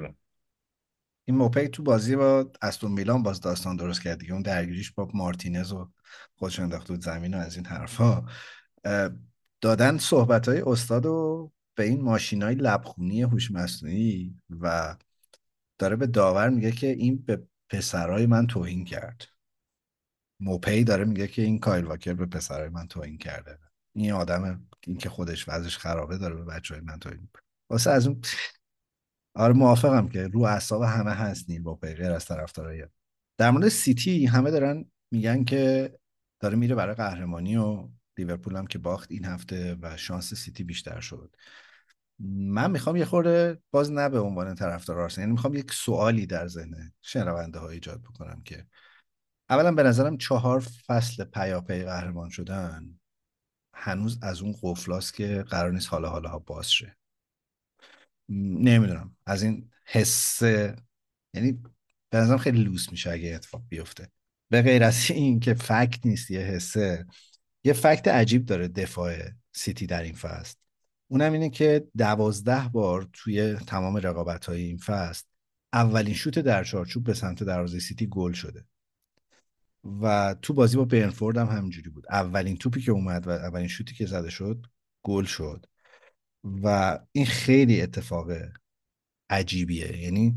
[1.24, 4.32] این موپی تو بازی با استون میلان باز داستان درست کرد دیگه.
[4.32, 5.92] اون درگیریش با مارتینز و
[6.36, 8.24] خودش انداخت بود زمین و از این حرفا.
[9.61, 14.96] دادن صحبت های استاد و به این ماشین های لبخونی هوش مصنوعی و
[15.78, 19.34] داره به داور میگه که این به پسرای من توهین کرد.
[20.41, 23.59] موپی داره میگه که این کایل واکر به پسرای من توهین کرده.
[23.93, 27.28] این آدم این که خودش وضعش خرابه داره به بچه های من توهین
[27.70, 28.20] واسه از اون
[29.35, 32.87] آره موافقم که رو اعصاب همه هست نیل با غیر از طرفدارای.
[33.39, 35.93] در مورد سیتی همه دارن میگن که
[36.41, 41.01] داره میره برای قهرمانی و لیورپول هم که باخت این هفته و شانس سیتی بیشتر
[41.01, 41.37] شد.
[42.18, 46.49] من می‌خوام یه خورده باز نه به عنوان طرفدار آرسنال یعنی می‌خوام یک سوالی در
[46.49, 48.66] ذهن شنونده ها ایجاد بکنم که
[49.55, 52.98] اولا به نظرم چهار فصل پیاپی قهرمان شدن
[53.74, 56.96] هنوز از اون قفلاست که قرار نیست حالا حالا ها باز شه.
[58.28, 59.16] نمی‌دونم.
[59.26, 60.42] از این حس
[61.34, 61.62] یعنی
[62.11, 64.11] به نظرم خیلی لوس میشه اگه اتفاق بیفته.
[64.50, 67.07] به غیر از این که فکت نیست یه حسه
[67.64, 69.16] یه فکت عجیب داره دفاع
[69.52, 70.57] سیتی در این فصل.
[71.09, 75.24] اونم اینه که دوازده بار توی تمام رقابت های این فصل
[75.72, 78.64] اولین شوت در چارچوب به سمت دروازه سیتی گل شده.
[80.03, 82.05] و تو بازی با برنفورد هم همینجوری بود.
[82.11, 84.66] اولین توپی که اومد و اولین شوتی که زده شد
[85.03, 85.66] گل شد.
[86.62, 88.30] و این خیلی اتفاق
[89.30, 90.03] عجیبیه.
[90.03, 90.37] یعنی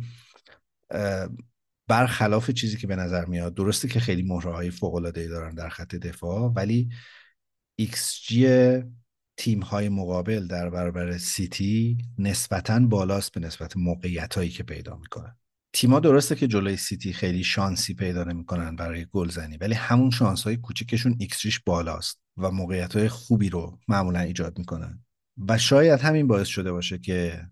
[1.87, 5.69] برخلاف چیزی که به نظر میاد درسته که خیلی مهره های فوق العاده دارن در
[5.69, 6.89] خط دفاع ولی
[7.75, 8.83] ایکس جی
[9.37, 15.37] تیم های مقابل در برابر سیتی نسبتا بالاست به نسبت موقعیت هایی که پیدا می‌کنن.
[15.77, 20.57] تیما درسته که جلوی سیتی خیلی شانسی پیدا نمی‌کنن برای گلزنی ولی همون شانس های
[20.57, 25.05] کوچکشون ایکس بالاست و موقعیت های خوبی رو معمولا ایجاد می‌کنن.
[25.47, 27.47] و شاید همین باعث شده باشه که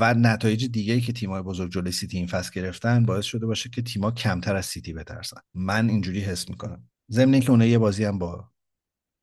[0.00, 3.82] و نتایج دیگه که تیمای بزرگ جلوی سیتی این فصل گرفتن باعث شده باشه که
[3.82, 5.40] تیما کمتر از سیتی بترسن.
[5.54, 6.88] من اینجوری حس می‌کنم.
[7.10, 8.50] ضمن اینکه اونها یه بازی هم با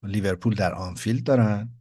[0.03, 1.76] لیورپول در آنفیلد دارن.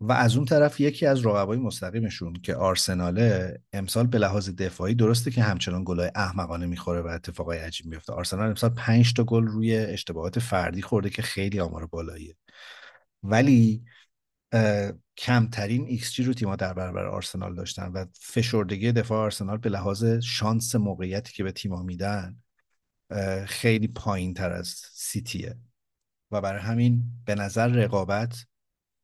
[0.00, 5.30] و از اون طرف یکی از رقبای مستقیمشون که آرسناله امسال به لحاظ دفاعی درسته
[5.30, 9.76] که همچنان گلای احمقانه می‌خوره و اتفاقای عجیب میفته آرسنال امسال 5 تا گل روی
[9.76, 12.36] اشتباهات فردی خورده که خیلی آمار بالاییه.
[13.22, 13.84] ولی
[15.16, 20.04] کمترین ایکس جی رو تیم‌ها در برابر آرسنال داشتن و فشردگی دفاع آرسنال به لحاظ
[20.04, 22.36] شانس موقعیتی که به تیم‌ها میدن
[23.46, 25.58] خیلی پایین تر از سیتیه.
[26.30, 28.46] و برای همین به نظر رقابت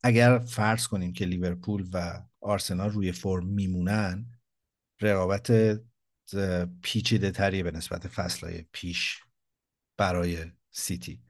[0.07, 4.27] اگر فرض کنیم که لیورپول و آرسنال روی فرم میمونن
[5.01, 5.53] رقابت
[6.83, 9.21] پیچیده تریه به نسبت فصلهای پیش
[9.99, 10.39] برای
[10.71, 11.21] سیتی.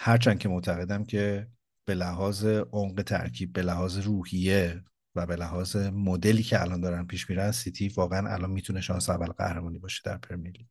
[0.00, 1.46] هرچند که معتقدم که
[1.84, 7.30] به لحاظ عمق ترکیب به لحاظ روحیه و به لحاظ مدلی که الان دارن پیش
[7.30, 10.66] میرن سیتی واقعا الان می‌تونه شانس اول قهرمانی باشه در پرمیر لیگ.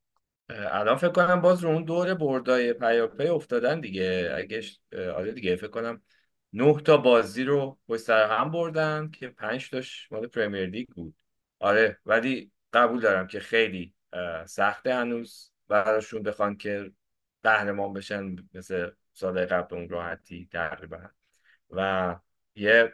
[0.50, 4.36] الان فکر کنم باز رو اون دور بردای پیاپی افتادن دیگه.
[4.38, 4.62] اگه
[5.16, 6.02] آره دیگه فکر کنم
[6.54, 11.16] نه تا بازی رو پشت سر هم بردن که پنج تاش مال پرمیر لیگ بود.
[11.60, 13.94] آره ولی قبول دارم که خیلی
[14.46, 16.92] سخته هنوز براشون بخوان که
[17.44, 21.10] قهرمان بشن مثل سال قبل اون راحتی تقریبا.
[21.70, 22.16] و
[22.56, 22.94] یه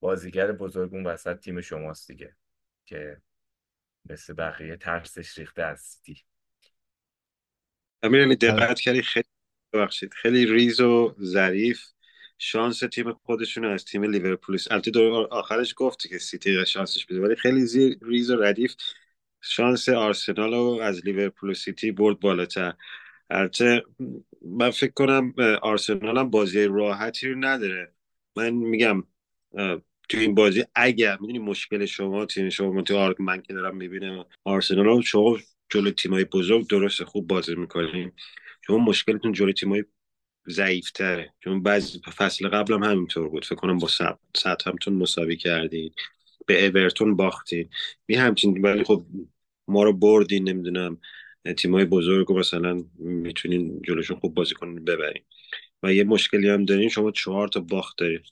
[0.00, 2.36] بازیگر بزرگ اون وسط تیم شماست دیگه
[2.84, 3.22] که
[4.10, 6.22] مثل بقیه ترسش ریخته از سیتی.
[8.02, 9.28] امیر دقت کردی خیلی
[9.72, 10.14] ببخشید.
[10.14, 11.95] خیلی ریز و ظریف.
[12.38, 17.36] شانس تیم خودشون از تیم لیورپول البته دور آخرش گفت که سیتی شانسش بده ولی
[17.36, 18.74] خیلی ریز و ردیف
[19.40, 22.74] شانس آرسنال رو از لیورپول سیتی برد بالاتر.
[23.30, 23.82] البته
[24.42, 27.92] من فکر کنم آرسنال هم بازی راحتی رو نداره.
[28.36, 29.02] من میگم
[30.08, 34.24] تو این بازی اگر می‌دونی مشکل شما تیم شما تو آرک من که دارم می‌بینم
[34.44, 35.38] آرسنال شما
[35.70, 38.12] جلو تیمای بزرگ درسته خوب بازی می‌کنیم
[38.66, 39.84] شما مشکلتون جلو تیمای
[40.48, 41.34] ضعیفتره.
[41.40, 43.44] چون بعضی فصل قبل هم همینطور بود.
[43.44, 43.88] فکر کنم با
[44.36, 45.90] ساعت همتون مساوی کردین.
[46.46, 47.68] به اورتون باختین.
[48.08, 49.06] می همچین ولی خب
[49.68, 50.98] ما رو بردین نمی‌دونم.
[51.56, 55.22] تیمای بزرگ و مثلا می‌تونین جلوشون خوب بازی کنین ببرین.
[55.82, 58.22] و یه مشکلی هم دارین شما چهار تا باخت دارید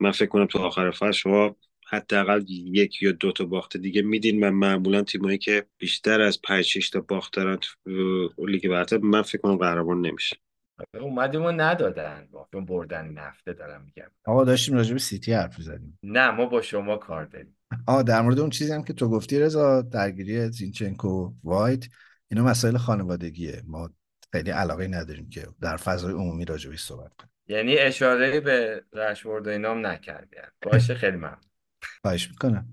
[0.00, 1.56] من فکر کنم تو آخر فصل شما
[1.90, 4.40] حداقل یک یا دو تا باخت دیگه میدین.
[4.40, 7.58] من معمولا تیمایی که بیشتر از 5 6 تا باخت دارن
[8.38, 10.36] لیگ برتر من فکر کنم قهرمان نمیشه
[11.00, 12.28] اومدیم و ندادن.
[12.52, 14.10] چون بردن این هفته دارم میگم.
[14.24, 17.56] آقا داشتیم راجع به سیتی حرف زدیم نه ما با شما کار داریم.
[17.86, 21.84] آ در مورد اون چیزی هم که تو گفتی رضا درگیری زینچنکو وایت
[22.30, 23.62] اینا مسائل خانوادگیه.
[23.66, 23.90] ما
[24.32, 27.32] خیلی علاقه نداریم که در فضای عمومی راجع صحبت کنیم.
[27.46, 30.36] یعنی اشاره به رشورد و اینام نکردی.
[30.62, 31.36] باشه خیلی ممنون.
[32.02, 32.66] خواهش می‌کنم.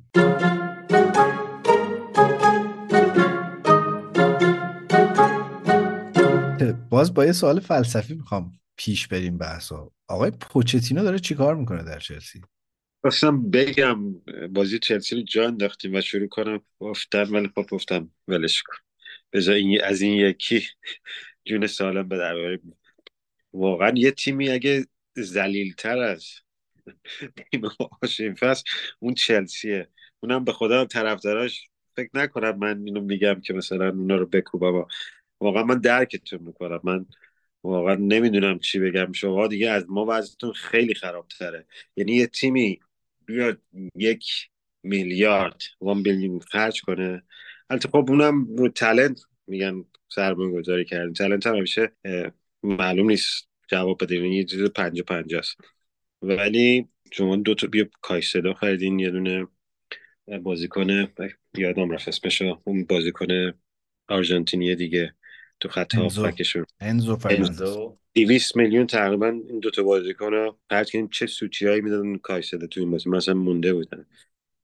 [6.96, 9.92] باز با یه سوال فلسفی می‌خوام پیش بریم بحثا.
[10.08, 12.42] آقای پوچتینو داره چیکار می‌کنه در چلسی؟
[13.02, 14.14] خواستم بگم
[14.54, 16.62] بازی چلسی رو جا انداختیم و شروع کنم.
[16.80, 18.76] گفتن ولی خب گفتم ولش کن.
[19.34, 20.68] بذار این از این یکی
[21.46, 22.60] جون سالم به در
[23.54, 24.86] واقعا یه تیمی اگه
[25.16, 26.26] زلیلتر از
[28.18, 28.64] تیم فصل
[29.00, 29.88] اون چلسیه.
[30.20, 34.86] اونم به خدا طرفداراش فکر نکنم من اینو میگم که مثلا اونا رو بکوبم
[35.40, 36.80] واقعا من درکتون می‌کنم.
[36.84, 37.06] من
[37.64, 39.12] واقعا نمی‌دونم چی بگم.
[39.12, 41.66] شما دیگه از ما وضعتون خیلی خرابتره.
[41.96, 42.80] یعنی یه تیمی
[43.26, 43.62] بیاد
[43.96, 44.50] یک
[44.84, 47.24] میلیارد وان بیلیون خرج کنه.
[47.70, 51.14] البته خب اونم رو تلنت میگن سرمایه گذاری کردن.
[51.14, 51.92] تلنت هم همیشه
[52.64, 53.50] معلوم نیست.
[53.68, 55.58] جواب بده یه چیز پنجا پنجاست
[56.22, 59.48] ولی شما دو تا بیا کایسدو خریدین یه دونه
[60.44, 61.08] بازیکن.
[61.58, 63.54] یادم رفت اسمش اون بازیکن
[64.08, 65.16] آرژانتینی دیگه.
[65.66, 67.18] تو خط هافبکشون انزو.
[67.30, 71.08] انزو 200 میلیون تقریبا این دوتا بازیکن رو پرت کنیم.
[71.08, 74.06] چه سوتی هایی می‌دادن کایسده تو این بازی؟ مثلا مونده بودن.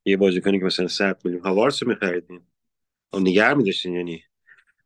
[0.06, 1.44] یه بازیکنی که مثلا 100 میلیون.
[1.44, 2.42] هاوارس رو میخریدین.
[3.14, 4.24] اون نگر میداشتین یعنی.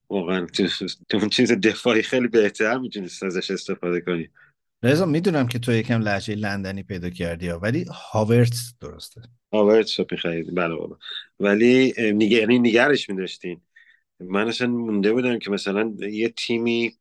[0.09, 0.47] واقعا
[1.09, 4.29] تو اون چیز دفاعی خیلی بهتر می‌تونست ازش استفاده کنی.
[4.83, 9.21] رضا می‌دونم که تو یکم لحجه لندنی پیدا کردی ها ولی هاورتس درسته.
[9.53, 10.55] هاورتس رو می‌خرید.
[10.55, 10.97] بله بابا.
[11.39, 11.93] ولی.
[12.19, 13.61] یعنی نگرش میداشتین.
[14.19, 16.97] من اصلا مونده بودم که مثلا یه تیمی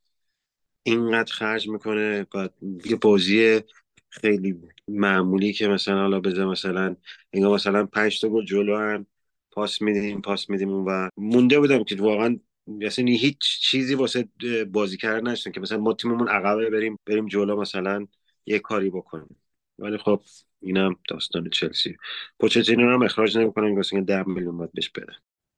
[0.82, 2.54] اینقدر خرج می‌کنه بعد
[2.86, 3.60] یه بازی
[4.08, 6.96] خیلی معمولی که مثلا حالا بذار مثلا
[7.30, 9.06] اینگاه مثلا پنج تا گل جلو هم
[9.50, 12.38] پاس میدیم پاس میدیم و مونده بودم که واقعا
[12.82, 14.28] اصلا هیچ چیزی واسه
[14.72, 18.06] بازی کردن نشدن که مثلا ما تیممون عقبه بریم بریم جلو مثلا
[18.46, 19.36] یه کاری بکنیم.
[19.78, 20.22] ولی خب
[20.60, 21.96] اینم داستان چلسی.
[22.40, 25.12] پوچتینو هم اخراج نمی‌کنن واسه 10 میلیون باید بهش بده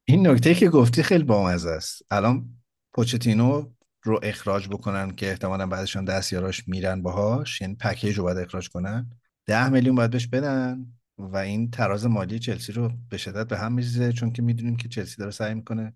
[0.09, 2.01] این نکته که گفتی خیلی بامزه است.
[2.11, 2.49] الان
[2.93, 3.65] پوچتینو
[4.03, 9.09] رو اخراج بکنن که احتمالا بعدشان دستیاراش میرن باهاش یعنی پکیج رو باید اخراج کنن.
[9.45, 10.85] ده میلیون باید بهش بدن
[11.17, 14.87] و این تراز مالی چلسی رو به شدت به هم میریزه چون که می‌دونیم که
[14.87, 15.93] چلسی داره سعی می‌کنه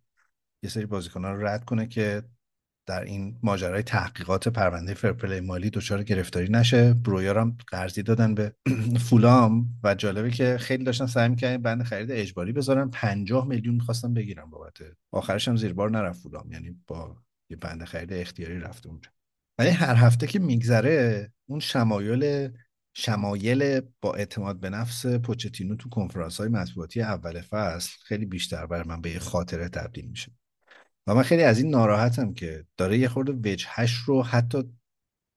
[0.64, 2.24] یه سری بازیکنان رو رد کنه که
[2.86, 6.94] در این ماجرای تحقیقات پرونده فرپلی مالی دچار گرفتاری نشه.
[6.94, 8.56] برویر هم قرضی دادن به
[9.10, 12.90] فولام و جالبه که خیلی داشتن سعی می‌کردن بند خرید اجباری بذارن.
[12.90, 14.78] 50 میلیون می‌خواستن بگیرن بابت
[15.12, 16.52] آخرش هم زیر بار نرفت فولام.
[16.52, 17.18] یعنی با
[17.50, 19.10] یه بند خرید اختیاری رفته اونجا.
[19.60, 22.50] ولی هر هفته که میگذره اون شمایل
[22.94, 28.84] شمایل با اعتماد به نفس پوچتینو تو کنفرانس های مطبوعاتی اول فصل خیلی بیشتر بر
[28.84, 30.32] من به یه خاطره تبدیل میشه.
[31.08, 34.64] و من خیلی از این ناراحتم که داره یه خورده وجهش رو حتی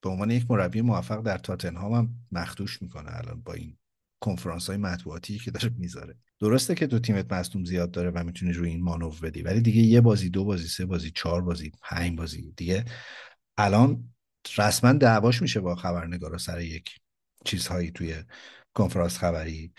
[0.02, 3.76] به عنوان یک مربی موفق در تاتنهام هم مخدوش می‌کنه الان با این
[4.20, 6.16] کنفرانس های مطبوعاتی که داره می‌ذاره.
[6.40, 9.82] درسته که تو تیمت مصدوم زیاد داره و می‌تونی روی این مانور بدی ولی دیگه
[9.82, 12.84] یه بازی دو بازی سه بازی چهار بازی پنج بازی دیگه
[13.58, 14.14] الان
[14.58, 17.00] رسما دعواش میشه با خبرنگارا سر یک
[17.44, 18.14] چیزهایی توی
[18.74, 19.72] کنفرانس خبری.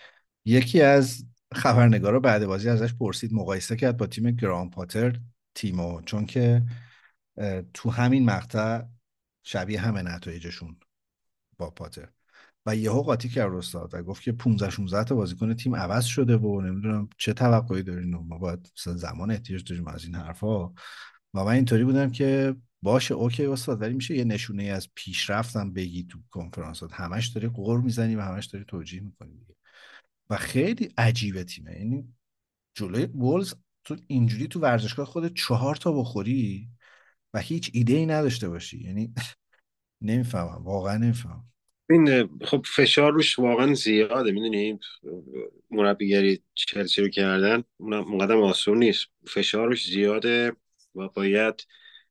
[0.45, 5.19] یکی از خبرنگارا بعد بازی ازش پرسید مقایسه کرد با تیم گرام پاتر.
[5.55, 6.63] تیمو چون که
[7.73, 8.83] تو همین مقطع
[9.43, 10.79] شبیه همه نتایجشون
[11.57, 12.09] با پاتر.
[12.65, 16.37] و یهو قاطی کرد استاد و گفت که 15 16 تا بازیکن تیم عوض شده
[16.37, 20.67] و نمی‌دونم چه توقعی دارین و ما باید زمان احتیاج داریم از این حرفا.
[20.67, 20.73] و
[21.33, 26.19] من اینطوری بودم که باشه اوکی استاد ولی میشه یه نشونه از پیشرفتم بگی تو
[26.31, 29.45] کنفرانسات همش داری قور می‌زنی و همش داری توجیه می‌کنی
[30.29, 31.79] و خیلی عجیبه تیمه.
[31.79, 32.13] یعنی
[32.73, 33.53] جلوی وولز
[33.85, 36.69] تو اینجوری تو ورزشگاه خود چهار تا بخوری
[37.33, 38.83] و هیچ ایده ای نداشته باشی.
[38.83, 39.13] یعنی
[40.01, 41.43] نمی‌فهمم واقعا نمی‌فهمم.
[41.89, 44.79] این خب فشار روش واقعا زیاده می‌دونی؟
[45.71, 49.05] مربیگری چلسی رو کردن اونم قدم آسون نیست.
[49.27, 50.51] فشار روش زیاده
[50.95, 51.67] و باید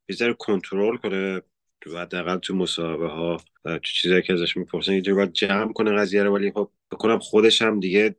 [0.09, 1.43] یه کنترل کنه
[1.81, 4.93] تو حداقل تو مصاحبه ها تو چیزایی که ازش می‌پرسن.
[4.93, 8.15] یه باید جمع کنه قضیه رو ولی خب بکنم خودش هم دیگه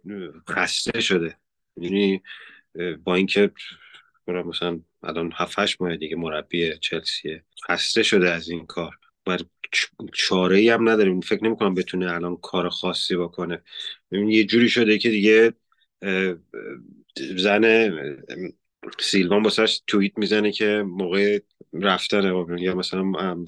[0.49, 1.37] خسته شده.
[1.77, 2.21] یعنی
[3.03, 3.51] با اینکه
[4.27, 8.95] مثلا الان 7 8 ماه دیگه مربی چلسیه خسته شده از این کار.
[9.27, 9.37] و
[10.13, 11.21] چاره ای هم نداریم.
[11.21, 13.61] فکر نمی کنم بتونه الان کار خاصی بکنه.
[14.11, 15.53] یه جوری شده که دیگه
[17.37, 17.93] زن
[18.99, 21.39] سیلوان واسش توییت می‌زنه که موقع
[21.73, 22.23] رفتن
[22.59, 23.03] یا مثلا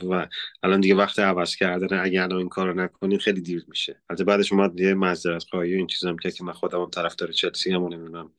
[0.09, 0.27] و
[0.63, 4.01] الان دیگه وقت عوض کردن اگه الان این کارو نکنین خیلی دیر میشه.
[4.09, 7.71] البته بعدش اومد یه معذرت خواهی این چیزام که که من خودم هم طرفدار چلسی
[7.71, 8.31] هم نمی‌دونم.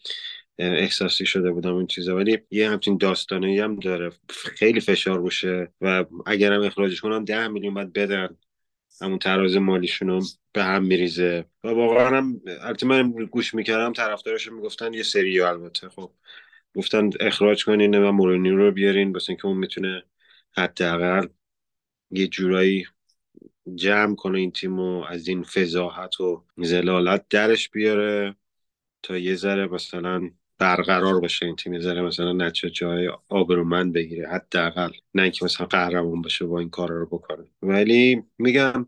[0.58, 2.16] احساسی شده بودم این چیزا.
[2.16, 4.10] ولی یه همچین داستانه هم داره.
[4.28, 8.36] خیلی فشار روشه و اگرم اخراجش کنم ده میلیون باید بدن.
[9.00, 11.44] همون تراز مالیشون به هم میریزه.
[11.64, 15.88] و واقعا هم البته من گوش می‌کردم طرفدارش می‌گفتن یه سری البته.
[15.88, 16.10] خب
[16.76, 19.12] گفتن اخراج کنین و مورینیو رو بیارین.
[19.12, 20.02] واسه اینکه اون می‌تونه
[20.56, 21.26] حداقل
[22.10, 22.86] یه جورایی
[23.74, 28.36] جمع کنه این تیمو از این فضاحت و زلالت درش بیاره.
[29.02, 34.90] تا یه ذره مثلا برقرار باشه این تیم ذره مثلا نچه جای آبرومند بگیره حداقل.
[35.14, 37.44] نه اینکه مثلا قهرمان باشه با این کار رو بکنه.
[37.62, 38.86] ولی میگم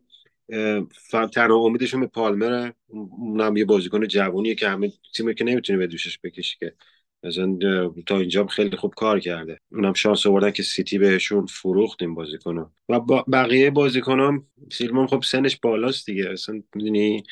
[1.33, 6.19] تنها امیدشون به پالمره اونم یه بازیکن جوونیه که همه تیمی که نمی‌تونه به دوشش
[6.25, 6.75] بکشی که.
[7.23, 7.59] مثلا
[8.07, 9.59] تا اینجا خیلی خوب کار کرده.
[9.73, 12.67] اونم شانس آوردن که سیتی بهشون فروخت این بازیکنو.
[12.89, 16.31] و با بقیه بازیکنام سیلمون خب سنش بالاست دیگه.
[16.31, 17.23] اصلا می‌دونی؟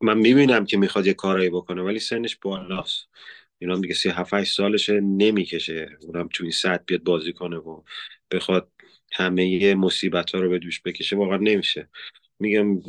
[0.00, 3.08] من می‌بینم که می‌خواد یه کارایی بکنه ولی سنش بالاست.
[3.58, 7.82] اینا دیگه سی هفت سالشه نمی‌کشه اونم تو این سطح بیاد بازی کنه و
[8.30, 8.70] بخواد
[9.12, 11.88] همه مصیبت ها رو به دوش بکشه واقعا نمیشه.
[12.38, 12.80] میگم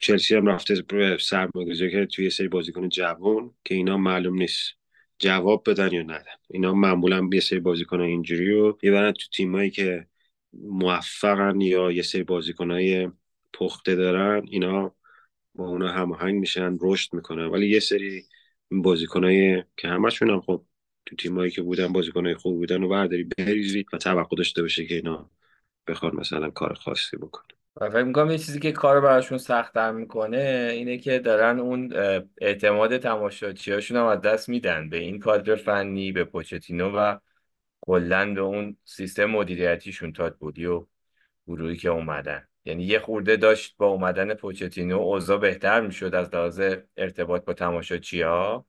[0.00, 0.84] چلسی هم رفته
[1.20, 4.72] سرمایه‌گذاری کرده توی یه سری بازیکن جوان که اینا معلوم نیست
[5.18, 6.36] جواب بدن یا ندن.
[6.50, 10.06] اینا معمولا یه سری بازیکن اینجوری رو یه تو تیمایی که
[10.52, 13.08] موفقن یا یه سری بازیکنهای
[13.52, 14.95] پخته دارن اینا
[15.56, 17.46] با اونا هماهنگ میشن رشد می‌کنن.
[17.46, 18.24] ولی یه سری
[18.70, 20.64] بازیکنای که همشون هم خب
[21.06, 24.94] تو تیمایی که بودن بازیکنای خوب بودن و برداری بریزید و توقع داشته باشه که
[24.94, 25.30] اینا
[25.86, 27.46] بخواد مثلا کار خاصی بکنه
[27.80, 31.92] و فکر می‌کنم یه چیزی که کار براشون سختتر می‌کنه اینه که دارن اون
[32.40, 34.90] اعتماد تماشاچی هاشون هم از دست میدن.
[34.90, 37.18] به این کادر فنی به پوچتینو و
[37.80, 40.86] کلا به اون سیستم مدیریتیشون تاد بودی و
[41.46, 42.48] گروهی که اومدن.
[42.66, 46.60] یعنی یه خورده داشت با اومدن پوچتینو اوضاع بهتر می‌شد از لحاظ
[46.96, 48.66] ارتباط با تماشاچی ها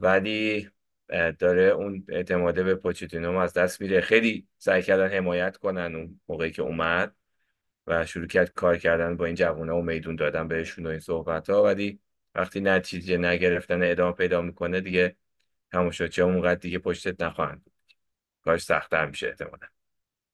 [0.00, 0.70] ولی
[1.38, 6.50] داره اون اعتماده به پوچتینو از دست میره خیلی سعی کردن حمایت کنن اون موقعی
[6.50, 7.14] که اومد
[7.86, 11.50] و شروع کرد کار کردن با این جوونه و میدون دادن بهشون و این صحبت
[11.50, 12.00] ها ولی
[12.34, 15.16] وقتی نتیجه نگرفتن ادامه پیدا می‌کنه دیگه
[15.72, 17.70] تماشاچی ها اونقدر دیگه پشتت نخواهند
[18.44, 19.77] کارش سختتر میشه احتمالا.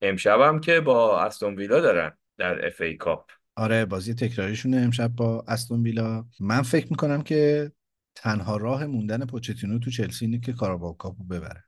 [0.04, 3.30] امشب هم که با استون ویلا دارن در اف ای کاپ.
[3.56, 6.26] آره بازی تکراریشونه امشب با استون ویلا.
[6.40, 7.72] من فکر می‌کنم که
[8.14, 11.64] تنها راه موندن پوچتینو تو چلسی اینه که کاراباو کاپو ببره.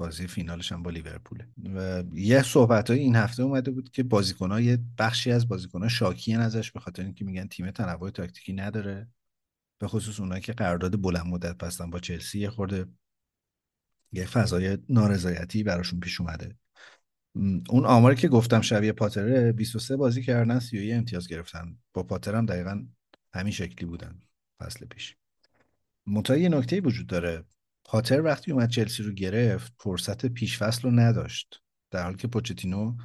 [0.00, 1.42] بازی فینالش هم با لیورپول
[1.74, 6.34] و یه صحبت های این هفته اومده بود که بازیکن یه بخشی از بازیکن شاکی
[6.34, 9.08] ازش به خاطر اینکه میگن تیم تنوع تاکتیکی نداره.
[9.80, 12.86] به خصوص اونایی که قرارداد بلند مدت بستن با چلسی یه خورده
[14.12, 16.56] یه فضای نارضایتی براشون پیش اومده.
[17.68, 21.78] اون آماری که گفتم شبیه پاتره 23 بازی کردن 31 امتیاز گرفتن.
[21.92, 22.86] با پاتر هم دقیقا
[23.34, 24.20] همین شکلی بودن
[24.60, 25.16] فصل پیش.
[26.06, 27.44] منتها یه نکته وجود داره.
[27.84, 31.62] پاتر وقتی اومد چلسی رو گرفت فرصت پیش فصل رو نداشت.
[31.90, 32.96] در حالی که پوچتینو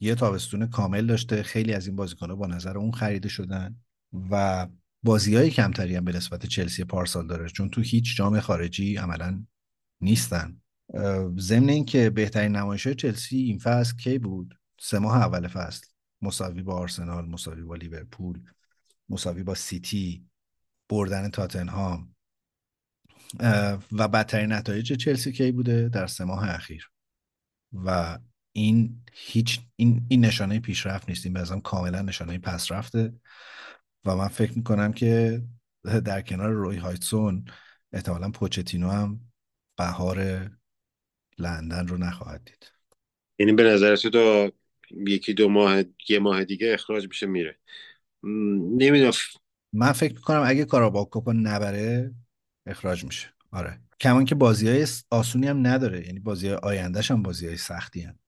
[0.00, 1.42] یه تابستون کامل داشته.
[1.42, 3.76] خیلی از این بازیکن‌ها با نظر اون خریده شدن
[4.30, 4.66] و
[5.02, 7.48] بازی های کمتری هم به نسبت چلسی پارسال داره.
[7.48, 9.44] چون تو هیچ جام خارجی عملا
[10.00, 10.60] نیستن.
[11.38, 15.86] ضمن اینکه بهترین نمایش چلسی این فصل کی بود؟ سه ماه اول فصل.
[16.22, 18.42] مساوی با آرسنال مساوی با لیورپول
[19.08, 20.26] مساوی با سیتی
[20.88, 22.14] بردن تاتنهام.
[23.92, 26.90] و بدترین نتایج چلسی کی بوده؟ در سه ماه اخیر.
[27.72, 28.18] و
[28.52, 31.26] این هیچ این, این نشانه پیشرفت نیست.
[31.26, 33.14] این به کاملا نشانه پس رفته
[34.04, 35.42] و من فکر می‌کنم که
[35.84, 37.44] در کنار روی هایتسون
[37.92, 39.20] احتمالا پوچتینو هم
[39.78, 40.50] بهار
[41.38, 42.72] لندن رو نخواهد دید.
[43.38, 44.50] یعنی به نظر تو
[45.06, 47.58] یکی دو ماه یه ماه دیگه اخراج میشه میره.
[48.22, 49.12] نمی‌دونم.
[49.72, 52.14] من فکر می‌کنم اگه کاراباو کوپا نبره
[52.66, 53.28] اخراج میشه.
[53.52, 53.80] آره.
[54.00, 56.06] کمان که بازی های آسونی هم نداره.
[56.06, 58.18] یعنی بازی های آیندهش هم بازی های سختی هم.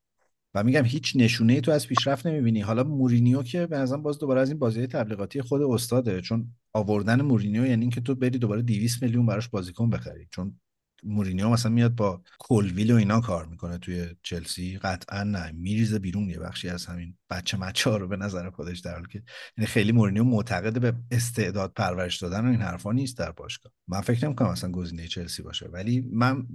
[0.55, 2.61] و میگم هیچ نشونه ای تو از پیشرفت نمی‌بینی.
[2.61, 6.21] حالا مورینیو که به نظرم باز دوباره از این بازی تبلیغاتی خود استاده.
[6.21, 10.29] چون آوردن مورینیو یعنی اینکه تو بری دوباره 200 میلیون براش بازیکن بخری.
[10.31, 10.61] چون
[11.07, 14.79] مورینیو مثلا میاد با کلویل و اینا کار می‌کنه توی چلسی.
[14.79, 18.95] قطعا نه میریزه بیرون یه بخشی از همین بچه مچه رو به نظر خودش در
[18.95, 19.23] حالی که
[19.57, 23.73] یعنی خیلی مورینیو معتقد به استعداد پرورش دادن و این حرفا نیست در باشگاه.
[23.89, 26.47] من فکر نمی‌کنم مثلا گزینه چلسی باشه ولی من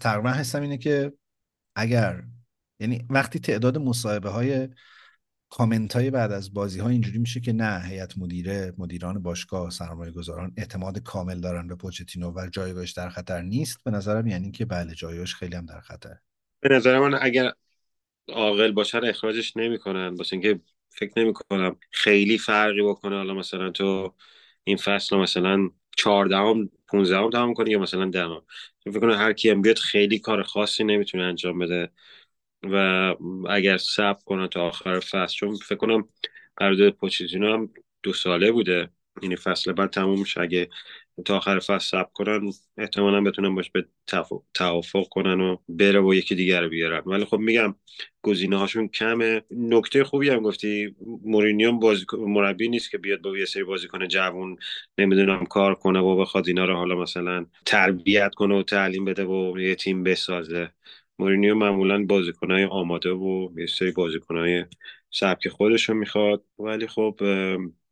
[0.00, 1.12] تقریبا حسم اینه که
[1.76, 2.22] اگر
[2.80, 4.68] یعنی وقتی تعداد مصاحبه های
[5.50, 10.12] کامنت های بعد از بازی ها اینجوری میشه که نه هیئت مدیره مدیران باشگاه سرمایه
[10.12, 14.64] گذاران اعتماد کامل دارن به پوچتینو و جایگاهش در خطر نیست؟ به نظرم یعنی که
[14.64, 16.16] بله جایگاهش خیلی هم در خطر
[16.60, 17.52] به نظر من اگر
[18.28, 20.14] عاقل باشه اخراجش نمی‌کنن.
[20.14, 23.16] واسه اینکه فکر نمی‌کنم خیلی فرقی بکنه.
[23.16, 24.14] حالا مثلا تو
[24.64, 28.42] این فصل مثلا 14 هم 15 هم تمام کنی یا مثلا 10 هم
[28.84, 31.90] فکر کنم هر کی هم بیاد خیلی کار خاصی نمی‌تونه انجام بده.
[32.62, 33.14] و
[33.50, 36.08] اگر صبر کنن تا آخر فصل چون فکر کنم
[36.56, 37.70] قرارداد پوچتینو هم
[38.02, 38.90] دو ساله بوده.
[39.22, 40.40] یعنی فصل بعد تموم میشه.
[40.40, 40.68] اگه
[41.24, 43.84] تا آخر فصل صبر کنن احتمالا بتونن باش به
[44.54, 47.02] توافق کنن و بره و یکی دیگر بیارن.
[47.06, 47.74] ولی خب میگم
[48.22, 49.42] گزینه هاشون کمه.
[49.50, 54.56] نکته خوبی هم گفتی مورینیو بازی مربی نیست که بیاد با یه سری بازیکن جوون
[54.98, 59.60] نمی‌دونم کار کنه و بخواد اینا رو حالا مثلا تربیت کنه و تعلیم بده و
[59.60, 60.70] یه تیم بسازه.
[61.20, 64.64] مورینیو معمولا بازیکنهای آماده و یه سری بازیکنهای
[65.10, 66.44] سبک خودش رو می‌خواد.
[66.58, 67.20] ولی خب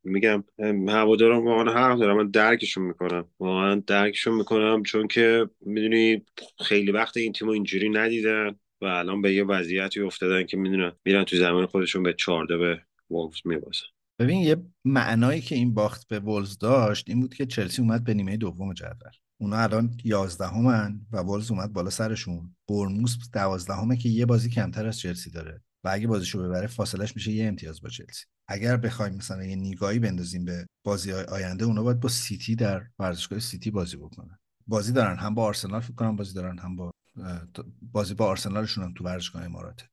[0.05, 0.45] میگم
[0.89, 3.29] هوادارم واقعا حق دارم من درکشون می‌کنم.
[3.39, 6.24] واقعا درکشون می‌کنم چون که می‌دونی
[6.59, 11.24] خیلی وقت این تیم اینجوری ندیدن و الان به یه وضعیتی افتادن که می‌دونن میرن
[11.24, 13.87] تو زمان خودشون به چارده به وولفز میبازن.
[14.18, 18.14] ببین یه معنایی که این باخت به ولز داشت این بود که چلسی اومد به
[18.14, 19.12] نیمه دوم جدول.
[19.41, 22.57] اونا الان یازدهمن و ولز اومد بالا سرشون.
[22.68, 27.32] برموس دوازدهمه که یه بازی کمتر از چلسی داره و اگه بازیشو ببره فاصلش میشه
[27.32, 28.24] یه امتیاز با چلسی.
[28.49, 33.39] اگر بخوایم مثلا یه نیگاهی بندازیم به بازی آینده اونا باید با سیتی در ورزشگاه
[33.39, 34.39] سیتی بازی بکنن.
[34.66, 36.91] بازی دارن هم با آرسنال فکر کنم بازی دارن هم با
[37.93, 39.84] بازی با آرسنالشون هم تو ورزشگاه اماراته.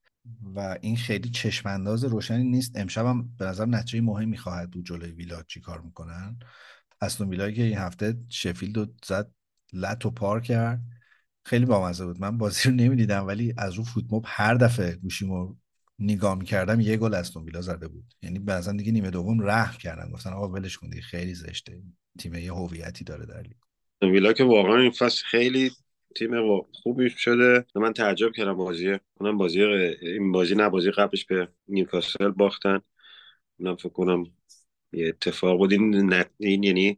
[0.56, 2.72] و این خیلی چشم انداز روشنی نیست.
[2.76, 6.40] امشب هم به نظر نتیجه مهمی خواهد بود جلوی ویلا چی کار می‌کنن.
[7.02, 9.32] استون که این هفته شفیلد رو زد
[9.74, 10.82] لط و پار کرد.
[11.46, 12.22] خیلی بامزه بود.
[12.22, 15.56] من بازی رو نمی‌دیدم ولی از رو فوتموب هر دفعه گوشیمو
[16.00, 18.06] نگاه می‌کردم یه گل از ویلا زده بود.
[18.22, 20.12] یعنی بعضا دیگه نیمه دوم رحم کردن.
[20.12, 21.82] گفتن آقا ولش کن خیلی زشته.
[22.20, 23.54] تیم یه هویتی داره در لیگ.
[24.02, 25.72] ویلا که واقعا این فصل خیلی
[26.16, 27.66] تیم خوبی شده.
[27.76, 32.80] من تعجب کردم بازی اونم بازی این بازی نه بازی قبلش به نیوکاسل باختن.
[33.58, 34.24] اونم فکر کنم
[35.04, 35.72] اتفاق بود.
[35.72, 36.98] این, این یعنی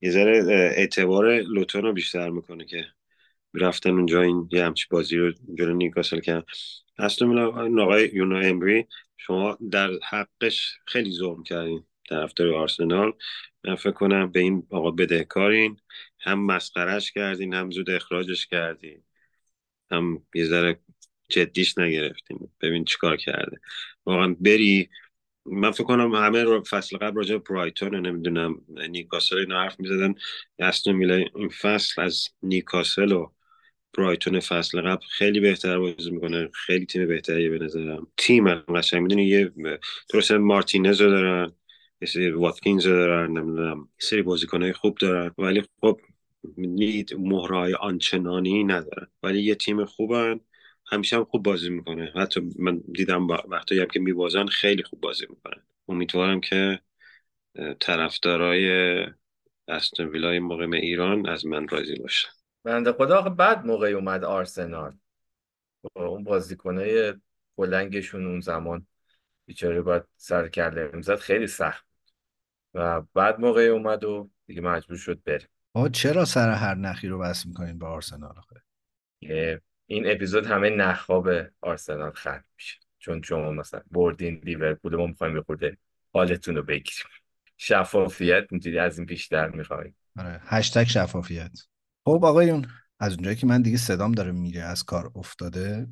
[0.00, 0.44] یه ذره
[0.76, 2.86] اعتبار لوتون رو بیشتر می‌کنه که
[3.54, 6.44] رفتن اونجا این یه همچی بازی رو جلو نیوکاسل کردن.
[6.98, 7.46] اصلا
[7.82, 13.12] آقای یونا امبری شما در حقش خیلی ظلم کردین طرفدار آرسنال.
[13.64, 15.76] من فکر کنم به این آقا بدهکارین.
[16.20, 19.02] هم مسخرش کردین هم زود اخراجش کردین.
[19.90, 20.80] هم یه ذره
[21.28, 22.50] جدیش نگرفتین.
[22.60, 23.60] ببین چیکار کرده.
[24.06, 24.90] واقعا بری
[25.46, 30.14] من فکر کنم همه فصل قبل راجع برایتون نمی‌دونم نیکاسل اینا حرف می‌زدن.
[30.58, 33.30] اصلا میله این فصل از نیکاسل و
[33.98, 36.50] برایتون فصل قبل خیلی بهتر بازی می‌کنه.
[36.54, 38.06] خیلی تیم بهتری به نظرم.
[38.16, 39.02] تیم قشنگ.
[39.02, 39.52] می‌دونی یه
[40.12, 41.52] درسته مارتینز رو دارن
[42.02, 45.34] یه سری واتکینز رو دارن نمی‌دونم سری بازیکنهای خوب دارن.
[45.38, 46.00] ولی خب
[46.56, 49.06] نید مهرهای آنچنانی ندارن.
[49.22, 50.40] ولی یه تیم خوبن.
[50.92, 52.12] همیشه هم خوب بازی می‌کنه.
[52.16, 55.62] حتی من دیدم وقتی هم که میبازن خیلی خوب بازی می‌کنن.
[55.88, 56.80] امیدوارم که
[57.80, 58.70] طرفدارای
[59.68, 62.28] استون ویلای مقیم ایران از من راضی باشن
[62.64, 64.96] بنده خدا بعد موقعی اومد آرسنال.
[65.96, 67.14] اون بازیکنای
[67.56, 68.86] بلنگشون اون زمان
[69.46, 71.86] بیچاره باید سر کرده می‌زد خیلی سخت
[72.74, 77.18] و بعد موقعی اومد و دیگه مجبور شد بره آقا چرا سر هر نخی رو
[77.18, 78.62] بس می‌کنین به آرسنال آخه؟
[79.90, 81.28] این اپیزود همه نخواب
[81.60, 82.78] آرسنال ختم میشه.
[82.98, 85.76] چون شما مثلا بردین لیورپول ما می‌خوایم بخورده
[86.12, 87.04] حالتون رو بگیریم.
[87.56, 89.96] شفافیت اینجوری از این بیشتر می‌خوایم.
[90.18, 91.50] آره هشتگ شفافیت.
[92.04, 92.66] خب آقایون
[93.00, 95.86] از اونجایی که من دیگه صدام داره میره از کار افتاده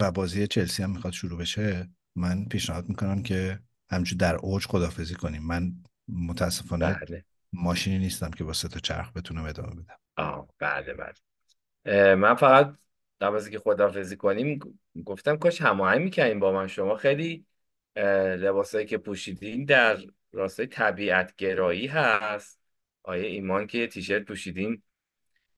[0.00, 3.60] و بازی چلسی هم می‌خواد شروع بشه من پیشنهاد می‌کنم که
[3.90, 5.46] همچون در اوج خدافزی کنیم.
[5.46, 5.72] من
[6.08, 7.24] متاسفانه بله.
[7.52, 9.96] ماشینی نیستم که با سه تا چرخ بتونم ادامه بدم.
[10.16, 12.14] آه بله بله.
[12.14, 12.76] من فقط
[13.20, 16.66] قبل از که خدافزی کنیم گفتم کاش هماهنگ می‌کنیم با من.
[16.66, 17.44] شما خیلی
[17.96, 19.98] لباسایی که پوشیدین در
[20.32, 22.60] راستای طبیعت گرایی هست.
[23.02, 24.82] آیه ایمان که تیشرت پوشیدین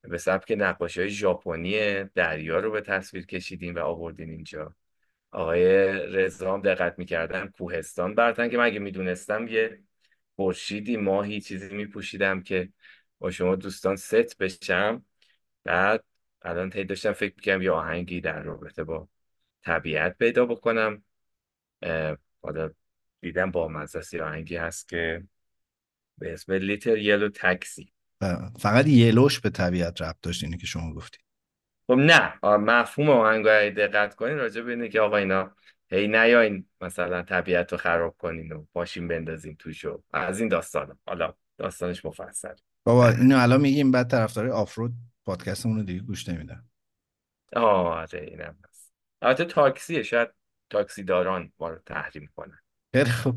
[0.03, 4.75] به سبک نقاشی های ژاپنی دریا رو به تصویر کشیدین و آوردین اینجا.
[5.31, 9.79] آقای رضا هم دقت می‌کردن کوهستان برتن که من اگه می‌دونستم یه
[10.37, 12.69] خورشیدی ماهی چیزی میپوشیدم که
[13.19, 15.05] با شما دوستان ست بشم.
[15.65, 16.05] بعد
[16.45, 19.09] الان تی داشتم فکر می‌کنم یه آهنگی در رابطه با
[19.65, 21.03] طبیعت پیدا بکنم.
[22.43, 22.71] حالا
[23.21, 25.23] دیدم با مزه آهنگی هست که
[26.19, 27.93] به اسم لیتر یلو تاکسی
[28.59, 31.19] فقط یلوش به طبیعت ربط داشت اینه که شما گفتی.
[31.87, 35.51] خب نه مفهوم آهنگ دقت کنین راجع به اینه که آقا اینا
[35.91, 41.35] هی نیاین مثلا طبیعت رو خراب کنین و ماشین بندازین توشو از این داستان حالا
[41.59, 42.55] داستانش مفصل.
[42.85, 44.93] بابا اینو الان میگیم بعد طرفدار آفرود
[45.25, 46.65] پادکستمون رو دیگه گوش نمیدن
[47.57, 48.93] آره اینم هست.
[49.23, 50.29] البته تاکسیه شاید
[50.71, 52.59] تاکسی داران ما رو تحریم کنن.
[52.95, 53.37] خیلی خب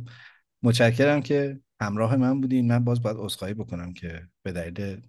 [0.64, 2.68] متشکرم که همراه من بودین.
[2.68, 5.08] من باز باید عذرخواهی بکنم که به دلیل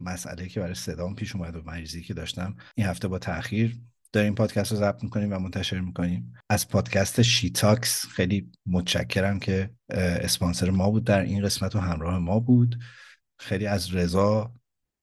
[0.00, 3.78] مسئله که برای صدام پیش اومد و مریضی که داشتم این هفته با تاخیر
[4.12, 6.34] داریم پادکست رو ضبط می‌کنیم و منتشر می‌کنیم.
[6.50, 11.04] از پادکست شیتاکس خیلی متشکرم که اسپانسر ما بود.
[11.04, 12.78] در این قسمت و همراه ما بود.
[13.38, 14.52] خیلی از رضا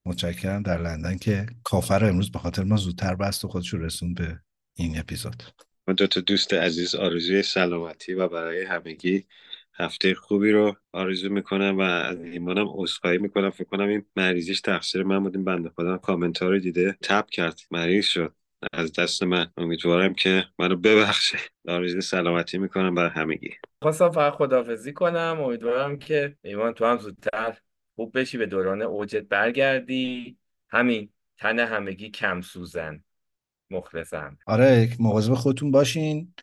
[0.06, 3.86] متشکرم در لندن که کافر رو امروز به خاطر ما زودتر بست و خودش رو
[3.86, 4.40] رسون به
[4.78, 5.44] این اپیزود.
[5.88, 9.26] ما دو تا دوست عزیز آرزوی سلامتی و برای همگی
[9.74, 13.50] هفته خوبی رو آرزو می‌کنم و از ایمانم عذرخواهی می‌کنم.
[13.50, 15.36] فکر کنم این مریضیش تقصیر من بود.
[15.36, 17.60] این بنده خدا کامنت رو دیده تپ کرد.
[17.72, 18.36] مریض شد.
[18.74, 19.48] از دست من.
[19.58, 21.38] امیدوارم که منو ببخشه.
[21.68, 23.50] آرزوی سلامتی می‌کنم برای همگی.
[23.82, 25.38] خواستم فقط خدافزی کنم.
[25.42, 27.58] امیدوارم که ایمان تو هم زودتر
[27.96, 30.38] خوب بشی به دوران اوجت برگردی.
[30.70, 33.04] همین تن همگی کم سوزن
[33.72, 36.34] مخلصم آره مواظب خودتون باشین.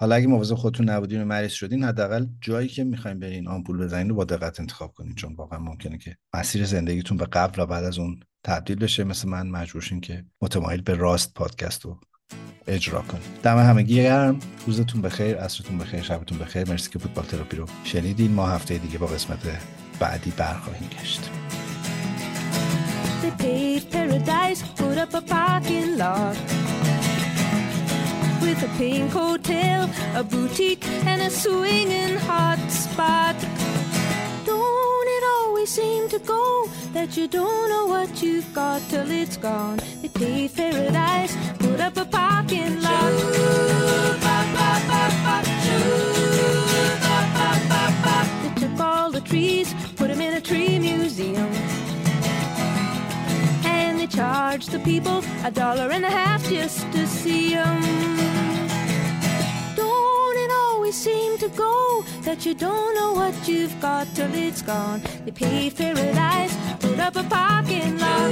[0.00, 4.08] حالا اگه مواظب خودتون نبودین و مریض شدین حداقل جایی که می‌خواین برین آمپول بزنین
[4.08, 5.14] رو با دقت انتخاب کنین.
[5.14, 9.04] چون واقعا ممکنه که مسیر زندگیتون به قبل و بعد از اون تبدیل بشه.
[9.04, 12.00] مثل من مجبور که متمایل به راست پادکست رو
[12.66, 14.38] اجرا کنید دم همگی گرم.
[14.66, 16.68] روزتون بخیر عصرتون بخیر شبتون بخیر.
[16.68, 18.30] مرسی که فوتبال تراپی رو شنیدین.
[18.30, 19.46] ما هفته دیگه با قسمت
[20.03, 21.29] بعدی برخواهیم گشت
[23.21, 26.37] They paved paradise, put up a parking lot
[28.41, 33.35] with a pink hotel, a boutique, and a swinging hot spot.
[34.45, 39.37] Don't it always seem to go that you don't know what you've got till it's
[39.37, 39.79] gone?
[40.01, 44.32] They paved paradise, put up a parking lot.
[50.44, 51.50] Tree museum.
[53.64, 57.80] And they charge the people a dollar and a half just to see them.
[59.74, 64.60] Don't it always seem to go that you don't know what you've got till it's
[64.60, 65.00] gone?
[65.24, 68.30] They paved paradise, put up a parking lot.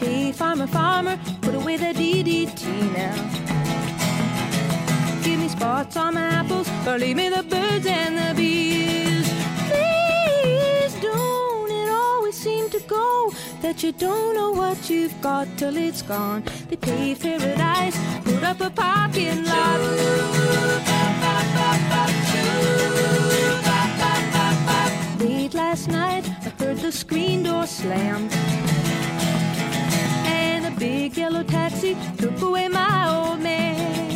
[0.00, 3.65] Hey, farmer, farmer, put away the DDT now.
[5.56, 9.28] Give me spots on my apples, or leave me the birds and the bees.
[9.68, 15.76] Please don't it always seem to go that you don't know what you've got till
[15.76, 16.42] it's gone.
[16.68, 19.80] They paved paradise, put up a parking lot.
[25.18, 28.28] Late last night, I heard the screen door slam.
[30.26, 34.15] And a big yellow taxi took away my old man.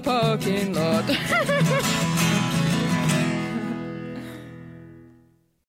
[0.00, 1.54] the parking lot.